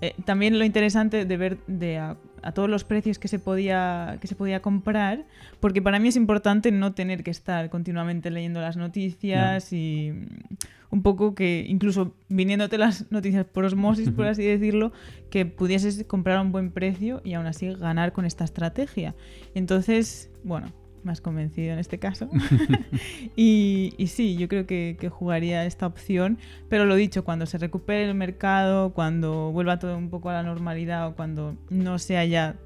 eh, 0.01 0.17
también 0.25 0.59
lo 0.59 0.65
interesante 0.65 1.25
de 1.25 1.37
ver 1.37 1.59
de 1.69 1.99
a, 1.99 2.17
a 2.43 2.53
todos 2.53 2.69
los 2.69 2.85
precios 2.85 3.19
que 3.19 3.29
se 3.29 3.39
podía 3.39 4.19
que 4.21 4.27
se 4.27 4.35
podía 4.35 4.61
comprar, 4.61 5.25
porque 5.61 5.81
para 5.83 5.99
mí 5.99 6.09
es 6.09 6.17
importante 6.17 6.71
no 6.73 6.93
tener 6.93 7.23
que 7.23 7.31
estar 7.31 7.71
continuamente 7.71 8.31
leyendo 8.31 8.61
las 8.61 8.77
noticias 8.77 9.73
y 9.73 10.13
un 10.91 11.03
poco 11.03 11.35
que 11.35 11.65
incluso 11.69 12.15
viniéndote 12.29 12.77
las 12.77 13.11
noticias 13.11 13.47
por 13.47 13.65
osmosis, 13.65 14.11
por 14.11 14.27
así 14.27 14.45
decirlo, 14.45 14.93
que 15.31 15.47
pudieses 15.47 16.05
comprar 16.05 16.37
a 16.37 16.43
un 16.43 16.53
buen 16.53 16.71
precio 16.71 17.23
y 17.25 17.33
aún 17.33 17.47
así 17.47 17.73
ganar 17.73 18.13
con 18.13 18.27
esta 18.27 18.45
estrategia. 18.45 19.15
Entonces, 19.55 20.31
bueno, 20.45 20.71
más 21.05 21.21
convencido 21.21 21.73
en 21.73 21.79
este 21.79 21.99
caso. 21.99 22.29
y, 23.37 23.95
y, 23.97 24.07
sí, 24.09 24.37
yo 24.37 24.49
creo 24.49 24.67
que, 24.67 24.97
que, 24.99 25.09
jugaría 25.09 25.65
esta 25.65 25.87
opción, 25.87 26.39
pero 26.69 26.85
lo 26.85 26.95
dicho, 26.95 27.25
cuando 27.25 27.47
se 27.47 27.59
recupere 27.59 28.09
el 28.09 28.15
mercado, 28.15 28.93
cuando 28.93 29.53
vuelva 29.53 29.79
todo 29.79 29.97
un 29.97 30.11
poco 30.11 30.31
a 30.31 30.35
la 30.35 30.43
normalidad 30.43 31.09
o 31.09 31.15
cuando 31.15 31.57
no 31.71 31.99
sea 31.99 32.25
ya 32.25 32.57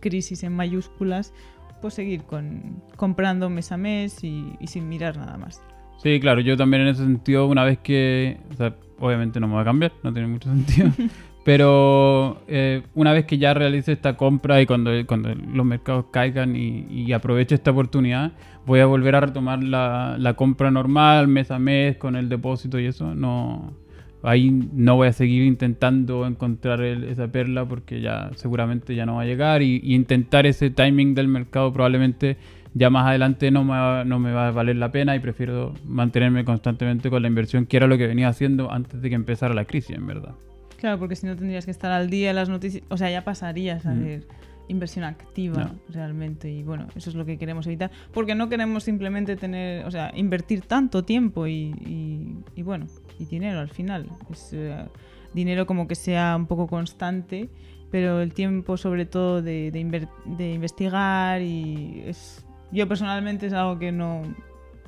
crisis 0.00 0.42
en 0.42 0.52
mayúsculas, 0.54 1.32
pues 1.80 1.94
seguir 1.94 2.22
con, 2.22 2.82
comprando 2.96 3.50
mes 3.50 3.72
a 3.72 3.76
mes 3.76 4.22
y, 4.22 4.54
y 4.60 4.66
sin 4.68 4.88
mirar 4.88 5.16
nada 5.16 5.36
más. 5.36 5.62
Sí, 6.02 6.18
claro, 6.20 6.40
yo 6.40 6.56
también 6.56 6.82
en 6.82 6.88
ese 6.88 7.02
sentido, 7.02 7.46
una 7.46 7.64
vez 7.64 7.78
que, 7.78 8.38
o 8.52 8.56
sea, 8.56 8.74
obviamente 8.98 9.38
no 9.40 9.48
me 9.48 9.54
va 9.54 9.62
a 9.62 9.64
cambiar, 9.64 9.92
no 10.02 10.12
tiene 10.12 10.28
mucho 10.28 10.48
sentido, 10.48 10.90
pero 11.44 12.42
eh, 12.46 12.82
una 12.94 13.12
vez 13.12 13.24
que 13.26 13.38
ya 13.38 13.54
realice 13.54 13.92
esta 13.92 14.16
compra 14.16 14.60
y 14.60 14.66
cuando, 14.66 14.92
los 14.92 15.66
mercados 15.66 16.06
caigan 16.10 16.54
y, 16.56 17.12
aproveche 17.12 17.54
esta 17.54 17.72
oportunidad, 17.72 18.32
voy 18.64 18.80
a 18.80 18.86
volver 18.86 19.16
a 19.16 19.20
retomar 19.20 19.62
la, 19.62 20.34
compra 20.36 20.70
normal, 20.70 21.28
mes 21.28 21.50
a 21.50 21.58
mes, 21.58 21.96
con 21.96 22.16
el 22.16 22.28
depósito 22.28 22.78
y 22.78 22.86
eso, 22.86 23.14
no... 23.14 23.80
Ahí 24.24 24.52
no 24.72 24.94
voy 24.94 25.08
a 25.08 25.12
seguir 25.12 25.42
intentando 25.42 26.28
encontrar 26.28 26.80
esa 26.80 27.26
perla 27.26 27.64
porque 27.64 28.00
ya 28.00 28.30
seguramente 28.36 28.94
ya 28.94 29.04
no 29.04 29.16
va 29.16 29.22
a 29.22 29.24
llegar 29.24 29.62
y, 29.62 29.80
y 29.82 29.96
intentar 29.96 30.46
ese 30.46 30.70
timing 30.70 31.16
del 31.16 31.26
mercado 31.26 31.72
probablemente 31.72 32.36
ya 32.74 32.88
más 32.90 33.06
adelante 33.06 33.50
no 33.50 33.64
me, 33.64 33.72
va, 33.72 34.04
no 34.04 34.18
me 34.18 34.32
va 34.32 34.48
a 34.48 34.50
valer 34.50 34.76
la 34.76 34.92
pena 34.92 35.16
y 35.16 35.20
prefiero 35.20 35.74
mantenerme 35.86 36.44
constantemente 36.44 37.10
con 37.10 37.22
la 37.22 37.28
inversión, 37.28 37.66
que 37.66 37.76
era 37.76 37.86
lo 37.86 37.98
que 37.98 38.06
venía 38.06 38.28
haciendo 38.28 38.72
antes 38.72 39.02
de 39.02 39.08
que 39.08 39.14
empezara 39.14 39.54
la 39.54 39.64
crisis, 39.64 39.96
en 39.96 40.06
verdad. 40.06 40.34
Claro, 40.82 40.98
porque 40.98 41.14
si 41.14 41.26
no 41.26 41.36
tendrías 41.36 41.64
que 41.64 41.70
estar 41.70 41.92
al 41.92 42.10
día 42.10 42.30
en 42.30 42.34
las 42.34 42.48
noticias, 42.48 42.82
o 42.88 42.96
sea, 42.96 43.08
ya 43.08 43.22
pasarías 43.22 43.86
a 43.86 43.92
hacer 43.92 44.26
inversión 44.66 45.04
activa 45.04 45.76
realmente 45.88 46.50
y 46.50 46.64
bueno, 46.64 46.88
eso 46.96 47.08
es 47.08 47.14
lo 47.14 47.24
que 47.24 47.38
queremos 47.38 47.68
evitar, 47.68 47.92
porque 48.12 48.34
no 48.34 48.48
queremos 48.48 48.82
simplemente 48.82 49.36
tener, 49.36 49.86
o 49.86 49.92
sea, 49.92 50.10
invertir 50.16 50.62
tanto 50.62 51.04
tiempo 51.04 51.46
y, 51.46 52.42
y, 52.56 52.62
bueno, 52.62 52.86
y 53.20 53.26
dinero 53.26 53.60
al 53.60 53.68
final. 53.68 54.08
Es 54.28 54.50
eh, 54.54 54.84
dinero 55.32 55.68
como 55.68 55.86
que 55.86 55.94
sea 55.94 56.34
un 56.36 56.46
poco 56.46 56.66
constante 56.66 57.48
pero 57.92 58.20
el 58.20 58.34
tiempo 58.34 58.76
sobre 58.76 59.06
todo 59.06 59.40
de, 59.40 59.70
de, 59.70 60.08
de, 60.24 60.52
investigar 60.54 61.42
y 61.42 62.02
es 62.06 62.44
yo 62.72 62.88
personalmente 62.88 63.46
es 63.46 63.52
algo 63.52 63.78
que 63.78 63.92
no, 63.92 64.22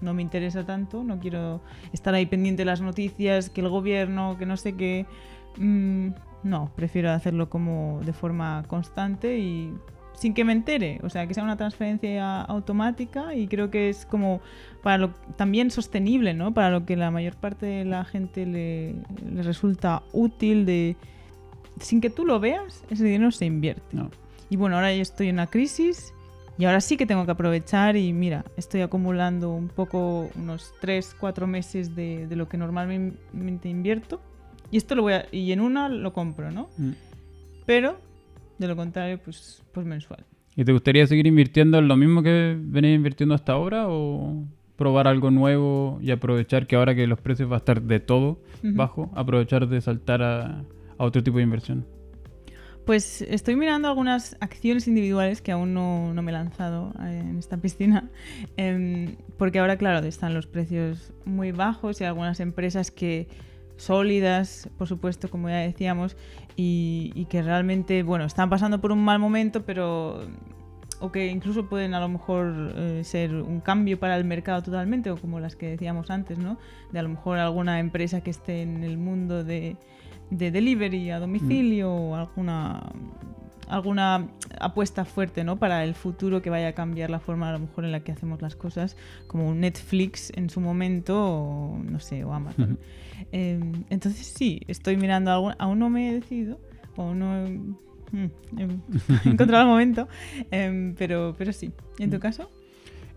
me 0.00 0.22
interesa 0.22 0.64
tanto, 0.64 1.04
no 1.04 1.20
quiero 1.20 1.60
estar 1.92 2.14
ahí 2.14 2.26
pendiente 2.26 2.62
de 2.62 2.66
las 2.66 2.80
noticias, 2.80 3.50
que 3.50 3.60
el 3.60 3.68
gobierno, 3.68 4.36
que 4.38 4.46
no 4.46 4.56
sé 4.56 4.74
qué. 4.74 5.06
Mm, 5.58 6.08
no, 6.42 6.70
prefiero 6.76 7.10
hacerlo 7.10 7.48
como 7.48 8.00
de 8.04 8.12
forma 8.12 8.64
constante 8.68 9.38
y 9.38 9.74
sin 10.14 10.34
que 10.34 10.44
me 10.44 10.52
entere, 10.52 11.00
o 11.02 11.10
sea, 11.10 11.26
que 11.26 11.34
sea 11.34 11.42
una 11.42 11.56
transferencia 11.56 12.42
automática 12.42 13.34
y 13.34 13.48
creo 13.48 13.70
que 13.70 13.88
es 13.88 14.06
como 14.06 14.40
para 14.82 14.98
lo 14.98 15.08
también 15.36 15.70
sostenible, 15.70 16.34
¿no? 16.34 16.54
Para 16.54 16.70
lo 16.70 16.86
que 16.86 16.96
la 16.96 17.10
mayor 17.10 17.34
parte 17.34 17.66
de 17.66 17.84
la 17.84 18.04
gente 18.04 18.46
le, 18.46 18.94
resulta 19.42 20.02
útil 20.12 20.66
de 20.66 20.96
sin 21.80 22.00
que 22.00 22.10
tú 22.10 22.24
lo 22.24 22.38
veas, 22.38 22.84
ese 22.90 23.04
dinero 23.04 23.32
se 23.32 23.46
invierte. 23.46 23.96
Y 24.48 24.56
bueno, 24.56 24.76
ahora 24.76 24.94
yo 24.94 25.02
estoy 25.02 25.28
en 25.28 25.36
una 25.36 25.48
crisis 25.48 26.14
y 26.56 26.66
ahora 26.66 26.80
sí 26.80 26.96
que 26.96 27.06
tengo 27.06 27.24
que 27.24 27.32
aprovechar 27.32 27.96
y 27.96 28.12
mira, 28.12 28.44
estoy 28.56 28.82
acumulando 28.82 29.50
un 29.50 29.68
poco, 29.68 30.30
unos 30.36 30.72
3, 30.80 31.16
4 31.18 31.46
meses 31.48 31.96
de, 31.96 32.28
lo 32.30 32.48
que 32.48 32.56
normalmente 32.56 33.68
invierto. 33.68 34.20
Y 34.74 34.78
esto 34.78 34.96
lo 34.96 35.02
voy 35.02 35.12
a, 35.12 35.26
y 35.30 35.52
en 35.52 35.60
una 35.60 35.88
lo 35.88 36.12
compro, 36.12 36.50
¿no? 36.50 36.68
Mm. 36.78 36.90
Pero, 37.64 37.96
de 38.58 38.66
lo 38.66 38.74
contrario, 38.74 39.20
pues, 39.24 39.62
pues 39.70 39.86
mensual. 39.86 40.24
¿Y 40.56 40.64
te 40.64 40.72
gustaría 40.72 41.06
seguir 41.06 41.28
invirtiendo 41.28 41.78
en 41.78 41.86
lo 41.86 41.96
mismo 41.96 42.24
que 42.24 42.56
venís 42.58 42.96
invirtiendo 42.96 43.36
hasta 43.36 43.52
ahora 43.52 43.84
o 43.86 44.42
probar 44.74 45.06
algo 45.06 45.30
nuevo 45.30 46.00
y 46.02 46.10
aprovechar 46.10 46.66
que 46.66 46.74
ahora 46.74 46.96
que 46.96 47.06
los 47.06 47.20
precios 47.20 47.48
va 47.48 47.54
a 47.54 47.58
estar 47.58 47.82
de 47.82 48.00
todo 48.00 48.40
bajo, 48.64 49.12
aprovechar 49.14 49.68
de 49.68 49.80
saltar 49.80 50.22
a, 50.22 50.64
a 50.98 51.04
otro 51.04 51.22
tipo 51.22 51.36
de 51.36 51.44
inversión? 51.44 51.86
Pues 52.84 53.22
estoy 53.22 53.54
mirando 53.54 53.86
algunas 53.86 54.36
acciones 54.40 54.88
individuales 54.88 55.40
que 55.40 55.52
aún 55.52 55.72
no, 55.72 56.12
me 56.20 56.32
he 56.32 56.34
lanzado 56.34 56.92
eh, 57.00 57.20
en 57.20 57.38
esta 57.38 57.58
piscina, 57.58 58.10
em, 58.56 59.14
porque 59.38 59.60
ahora, 59.60 59.76
claro, 59.76 60.04
están 60.04 60.34
los 60.34 60.48
precios 60.48 61.12
muy 61.24 61.52
bajos 61.52 62.00
y 62.00 62.04
algunas 62.04 62.40
empresas 62.40 62.90
que 62.90 63.28
sólidas, 63.76 64.68
por 64.78 64.88
supuesto, 64.88 65.28
como 65.28 65.48
ya 65.48 65.58
decíamos, 65.58 66.16
y, 66.56 67.26
que 67.28 67.42
realmente, 67.42 68.02
bueno, 68.02 68.24
están 68.24 68.50
pasando 68.50 68.80
por 68.80 68.92
un 68.92 69.04
mal 69.04 69.18
momento, 69.18 69.64
pero 69.64 70.20
o 71.00 71.10
que 71.10 71.26
incluso 71.26 71.68
pueden 71.68 71.92
a 71.92 72.00
lo 72.00 72.08
mejor 72.08 72.72
eh, 72.76 73.02
ser 73.04 73.34
un 73.34 73.60
cambio 73.60 73.98
para 73.98 74.16
el 74.16 74.24
mercado 74.24 74.62
totalmente, 74.62 75.10
o 75.10 75.16
como 75.16 75.40
las 75.40 75.56
que 75.56 75.68
decíamos 75.68 76.10
antes, 76.10 76.38
¿no? 76.38 76.56
De 76.92 76.98
a 76.98 77.02
lo 77.02 77.08
mejor 77.08 77.38
alguna 77.38 77.80
empresa 77.80 78.22
que 78.22 78.30
esté 78.30 78.62
en 78.62 78.84
el 78.84 78.96
mundo 78.96 79.44
de 79.44 79.76
de 80.30 80.50
delivery 80.50 81.10
a 81.10 81.20
domicilio 81.20 81.88
mm. 81.90 81.92
o 81.92 82.16
alguna 82.16 82.82
alguna 83.68 84.28
apuesta 84.60 85.06
fuerte 85.06 85.42
¿no? 85.42 85.58
para 85.58 85.84
el 85.84 85.94
futuro 85.94 86.42
que 86.42 86.50
vaya 86.50 86.68
a 86.68 86.72
cambiar 86.72 87.08
la 87.08 87.18
forma 87.18 87.48
a 87.48 87.52
lo 87.52 87.60
mejor 87.60 87.86
en 87.86 87.92
la 87.92 88.00
que 88.00 88.12
hacemos 88.12 88.42
las 88.42 88.56
cosas, 88.56 88.94
como 89.26 89.54
Netflix 89.54 90.30
en 90.36 90.50
su 90.50 90.60
momento, 90.60 91.18
o 91.18 91.78
no 91.78 91.98
sé, 91.98 92.24
o 92.24 92.34
Amazon. 92.34 92.78
Em, 93.32 93.84
entonces 93.90 94.26
sí, 94.26 94.60
estoy 94.68 94.96
mirando, 94.96 95.30
algo, 95.30 95.52
aún 95.58 95.78
no 95.78 95.90
me 95.90 96.10
he 96.10 96.14
decidido, 96.14 96.58
o 96.96 97.14
no 97.14 97.46
he, 97.46 97.50
mm, 97.50 98.30
encontrado 99.24 99.62
el 99.62 99.68
momento, 99.68 100.08
em, 100.50 100.94
pero, 100.94 101.34
pero 101.36 101.52
sí. 101.52 101.72
¿En 101.98 102.10
tu 102.10 102.16
mm. 102.16 102.20
caso? 102.20 102.50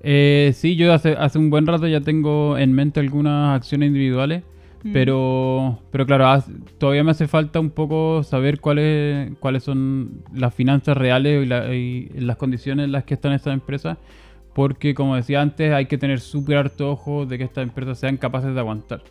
Eh, 0.03 0.51
sí, 0.53 0.75
yo 0.75 0.93
hace, 0.93 1.13
hace 1.13 1.39
un 1.39 1.49
buen 1.49 1.65
rato 1.65 1.87
ya 1.87 2.01
tengo 2.01 2.57
en 2.57 2.73
mente 2.73 2.99
algunas 2.99 3.55
acciones 3.55 3.87
individuales. 3.87 4.43
Mm. 4.83 4.93
Pero, 4.93 5.79
pero 5.91 6.05
claro, 6.05 6.43
todavía 6.77 7.03
me 7.03 7.11
hace 7.11 7.27
falta 7.27 7.59
un 7.59 7.71
poco 7.71 8.23
saber 8.23 8.59
cuáles, 8.59 9.31
cuáles 9.39 9.63
son 9.63 10.23
las 10.33 10.53
finanzas 10.53 10.95
reales 10.95 11.45
y, 11.45 12.09
las 12.19 12.37
condiciones 12.37 12.85
en 12.85 12.91
las 12.91 13.03
que 13.03 13.15
están 13.15 13.33
estas 13.33 13.53
empresas. 13.53 13.97
Porque, 14.53 14.95
como 14.95 15.15
decía 15.15 15.41
antes, 15.41 15.71
hay 15.71 15.85
que 15.85 15.97
tener 15.97 16.19
súper 16.19 16.57
harto 16.57 16.91
ojo 16.91 17.25
de 17.25 17.37
que 17.37 17.43
estas 17.43 17.63
empresas 17.63 17.99
sean 17.99 18.17
capaces 18.17 18.53
de 18.53 18.59
aguantar. 18.59 19.03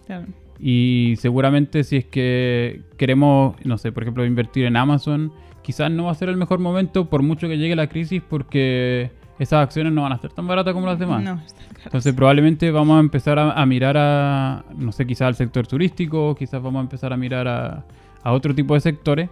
Y 0.59 1.15
seguramente 1.19 1.85
si 1.85 1.97
es 1.97 2.05
que 2.05 2.83
queremos, 2.97 3.57
no 3.65 3.79
sé, 3.79 3.93
por 3.93 4.03
ejemplo, 4.03 4.25
invertir 4.25 4.65
en 4.65 4.77
Amazon, 4.77 5.33
quizás 5.63 5.91
no 5.91 6.05
va 6.05 6.13
a 6.13 6.15
ser 6.15 6.29
el 6.29 6.37
mejor 6.37 6.59
momento 6.59 7.11
por 7.11 7.23
mucho 7.23 7.49
que 7.49 7.59
llegue 7.59 7.77
la 7.77 7.89
crisis 7.89 8.23
porque 8.27 9.11
esas 9.39 9.63
acciones 9.63 9.93
no 9.93 10.03
van 10.03 10.13
a 10.13 10.19
ser 10.19 10.33
tan 10.33 10.47
baratas 10.47 10.73
como 10.73 10.87
las 10.87 10.99
demás. 10.99 11.23
No, 11.23 11.41
Entonces 11.85 12.15
probablemente 12.15 12.71
vamos 12.71 12.97
a 12.97 13.01
empezar 13.01 13.39
a, 13.39 13.67
mirar 13.67 13.97
a, 13.99 14.65
no 14.77 14.93
sé, 14.93 15.07
quizás 15.07 15.29
al 15.29 15.35
sector 15.35 15.67
turístico, 15.67 16.35
quizás 16.35 16.63
vamos 16.63 16.81
a 16.81 16.83
empezar 16.83 17.13
a 17.13 17.17
mirar 17.17 17.49
a, 17.49 17.85
otro 18.25 18.55
tipo 18.55 18.75
de 18.75 18.81
sectores, 18.81 19.31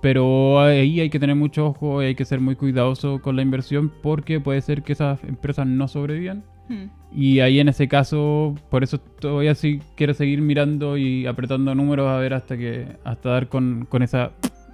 pero 0.00 0.60
ahí 0.60 1.00
hay 1.00 1.10
que 1.10 1.18
tener 1.18 1.36
mucho 1.36 1.66
ojo 1.66 2.02
y 2.02 2.06
hay 2.06 2.14
que 2.14 2.24
ser 2.24 2.40
muy 2.40 2.56
cuidadoso 2.56 3.20
con 3.20 3.36
la 3.36 3.42
inversión 3.42 3.92
porque 4.02 4.40
puede 4.40 4.60
ser 4.60 4.82
que 4.82 4.92
esas 4.92 5.22
empresas 5.24 5.66
no 5.66 5.88
sobrevivan. 5.88 6.44
Hmm. 6.68 6.86
Y 7.12 7.40
ahí 7.40 7.58
en 7.58 7.68
ese 7.68 7.88
caso, 7.88 8.54
por 8.70 8.84
eso 8.84 8.98
todavía 8.98 9.54
sí 9.54 9.80
quiero 9.96 10.14
seguir 10.14 10.40
mirando 10.40 10.96
y 10.96 11.26
apretando 11.26 11.74
números 11.74 12.08
a 12.08 12.18
ver 12.18 12.34
hasta 12.34 12.56
que 12.56 12.86
hasta 13.04 13.30
dar 13.30 13.48
con, 13.48 13.86
con 13.88 14.02
esa 14.02 14.32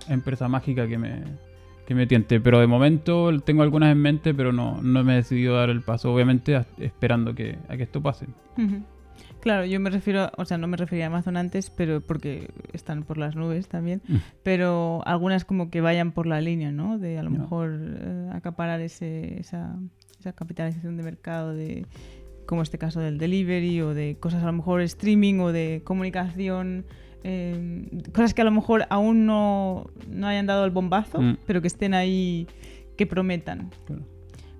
empresa 0.08 0.48
mágica 0.48 0.86
que 0.86 0.98
me, 0.98 1.22
que 1.86 1.94
me 1.94 2.06
tiente. 2.06 2.40
Pero 2.40 2.60
de 2.60 2.66
momento 2.66 3.30
tengo 3.40 3.62
algunas 3.62 3.92
en 3.92 3.98
mente, 3.98 4.34
pero 4.34 4.52
no, 4.52 4.80
no 4.82 5.04
me 5.04 5.14
he 5.14 5.16
decidido 5.16 5.56
dar 5.56 5.70
el 5.70 5.82
paso, 5.82 6.12
obviamente, 6.12 6.60
esperando 6.78 7.34
que, 7.34 7.56
a 7.68 7.76
que 7.76 7.84
esto 7.84 8.02
pase. 8.02 8.26
Claro, 9.46 9.64
yo 9.64 9.78
me 9.78 9.90
refiero, 9.90 10.30
o 10.36 10.44
sea, 10.44 10.58
no 10.58 10.66
me 10.66 10.76
refería 10.76 11.04
a 11.04 11.06
Amazon 11.06 11.36
antes, 11.36 11.70
pero 11.70 12.00
porque 12.00 12.50
están 12.72 13.04
por 13.04 13.16
las 13.16 13.36
nubes 13.36 13.68
también, 13.68 14.02
mm. 14.08 14.16
pero 14.42 15.02
algunas 15.06 15.44
como 15.44 15.70
que 15.70 15.80
vayan 15.80 16.10
por 16.12 16.26
la 16.26 16.40
línea, 16.40 16.72
¿no? 16.72 16.98
De 16.98 17.18
a 17.18 17.22
lo 17.22 17.30
mejor 17.30 17.78
eh, 17.80 18.30
acaparar 18.32 18.80
ese, 18.80 19.38
esa, 19.38 19.76
esa 20.18 20.32
capitalización 20.32 20.96
de 20.96 21.02
mercado 21.02 21.54
de 21.54 21.86
como 22.46 22.62
este 22.62 22.78
caso 22.78 23.00
del 23.00 23.18
delivery 23.18 23.80
o 23.82 23.94
de 23.94 24.16
cosas 24.18 24.42
a 24.42 24.46
lo 24.46 24.52
mejor 24.52 24.80
streaming 24.80 25.40
o 25.40 25.52
de 25.52 25.82
comunicación 25.84 26.84
Em, 27.28 27.88
cosas 28.14 28.34
que 28.34 28.42
a 28.42 28.44
lo 28.44 28.52
mejor 28.52 28.86
aún 28.88 29.26
no, 29.26 29.90
no 30.08 30.28
hayan 30.28 30.46
dado 30.46 30.64
el 30.64 30.70
bombazo, 30.70 31.20
mm. 31.20 31.38
pero 31.44 31.60
que 31.60 31.66
estén 31.66 31.92
ahí, 31.92 32.46
que 32.96 33.04
prometan. 33.04 33.70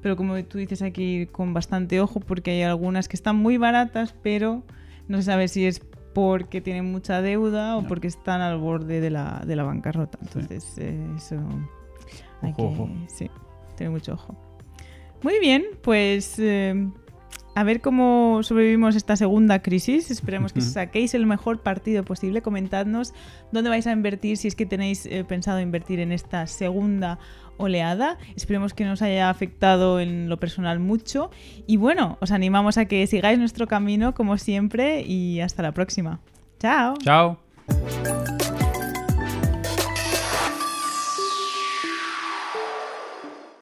Pero 0.07 0.14
como 0.16 0.40
tú 0.45 0.59
dices 0.59 0.83
aquí, 0.83 1.27
con 1.27 1.53
bastante 1.53 2.01
ojo, 2.01 2.21
porque 2.21 2.53
hay 2.53 2.62
algunas 2.62 3.09
que 3.09 3.16
están 3.16 3.35
muy 3.35 3.57
baratas, 3.57 4.14
pero 4.23 4.62
no 5.09 5.16
se 5.16 5.25
sabe 5.25 5.49
si 5.49 5.66
es 5.66 5.81
porque 6.14 6.61
tienen 6.61 6.92
mucha 6.92 7.21
deuda 7.23 7.77
o 7.77 7.88
porque 7.88 8.07
están 8.07 8.40
al 8.40 8.57
borde 8.59 9.01
de 9.01 9.11
la, 9.11 9.42
de 9.45 9.57
la 9.57 9.64
bancarrota. 9.64 10.16
Entonces, 10.23 10.79
eh, 10.79 10.97
eso 11.16 11.42
hay 12.40 12.53
que 12.53 12.88
Sí, 13.09 13.29
tener 13.77 13.90
mucho 13.90 14.12
ojo. 14.12 14.37
Muy 15.25 15.40
bien, 15.40 15.64
pues 15.83 16.38
em, 16.38 16.92
a 17.57 17.64
ver 17.64 17.81
cómo 17.81 18.45
sobrevivimos 18.45 18.95
esta 18.95 19.16
segunda 19.16 19.61
crisis. 19.61 20.12
Esperemos 20.12 20.53
que 20.53 20.61
saquéis 20.61 21.14
el 21.14 21.27
mejor 21.27 21.62
partido 21.62 22.05
posible. 22.05 22.42
Comentadnos 22.42 23.12
dónde 23.51 23.71
vais 23.71 23.88
a 23.88 23.92
invertir 23.92 24.37
si 24.37 24.47
es 24.47 24.55
que 24.55 24.66
tenéis 24.66 25.07
eh, 25.07 25.25
pensado 25.25 25.59
invertir 25.59 25.99
en 25.99 26.12
esta 26.12 26.47
segunda 26.47 27.19
oleada. 27.59 28.19
Esperemos 28.37 28.75
que 28.75 28.85
nos 28.85 29.03
haya 29.03 29.31
afectado 29.31 30.01
en 30.01 30.29
lo 30.29 30.38
personal 30.38 30.79
mucho. 30.79 31.31
Y 31.66 31.77
bueno, 31.77 32.19
os 32.21 32.31
animamos 32.31 32.79
a 32.79 32.87
que 32.87 33.07
sigáis 33.07 33.38
nuestro 33.38 33.66
camino 33.66 34.14
como 34.14 34.38
siempre 34.38 35.03
y 35.03 35.40
hasta 35.40 35.62
la 35.62 35.73
próxima. 35.73 36.21
Chao. 36.59 36.95
Chao. 37.03 37.38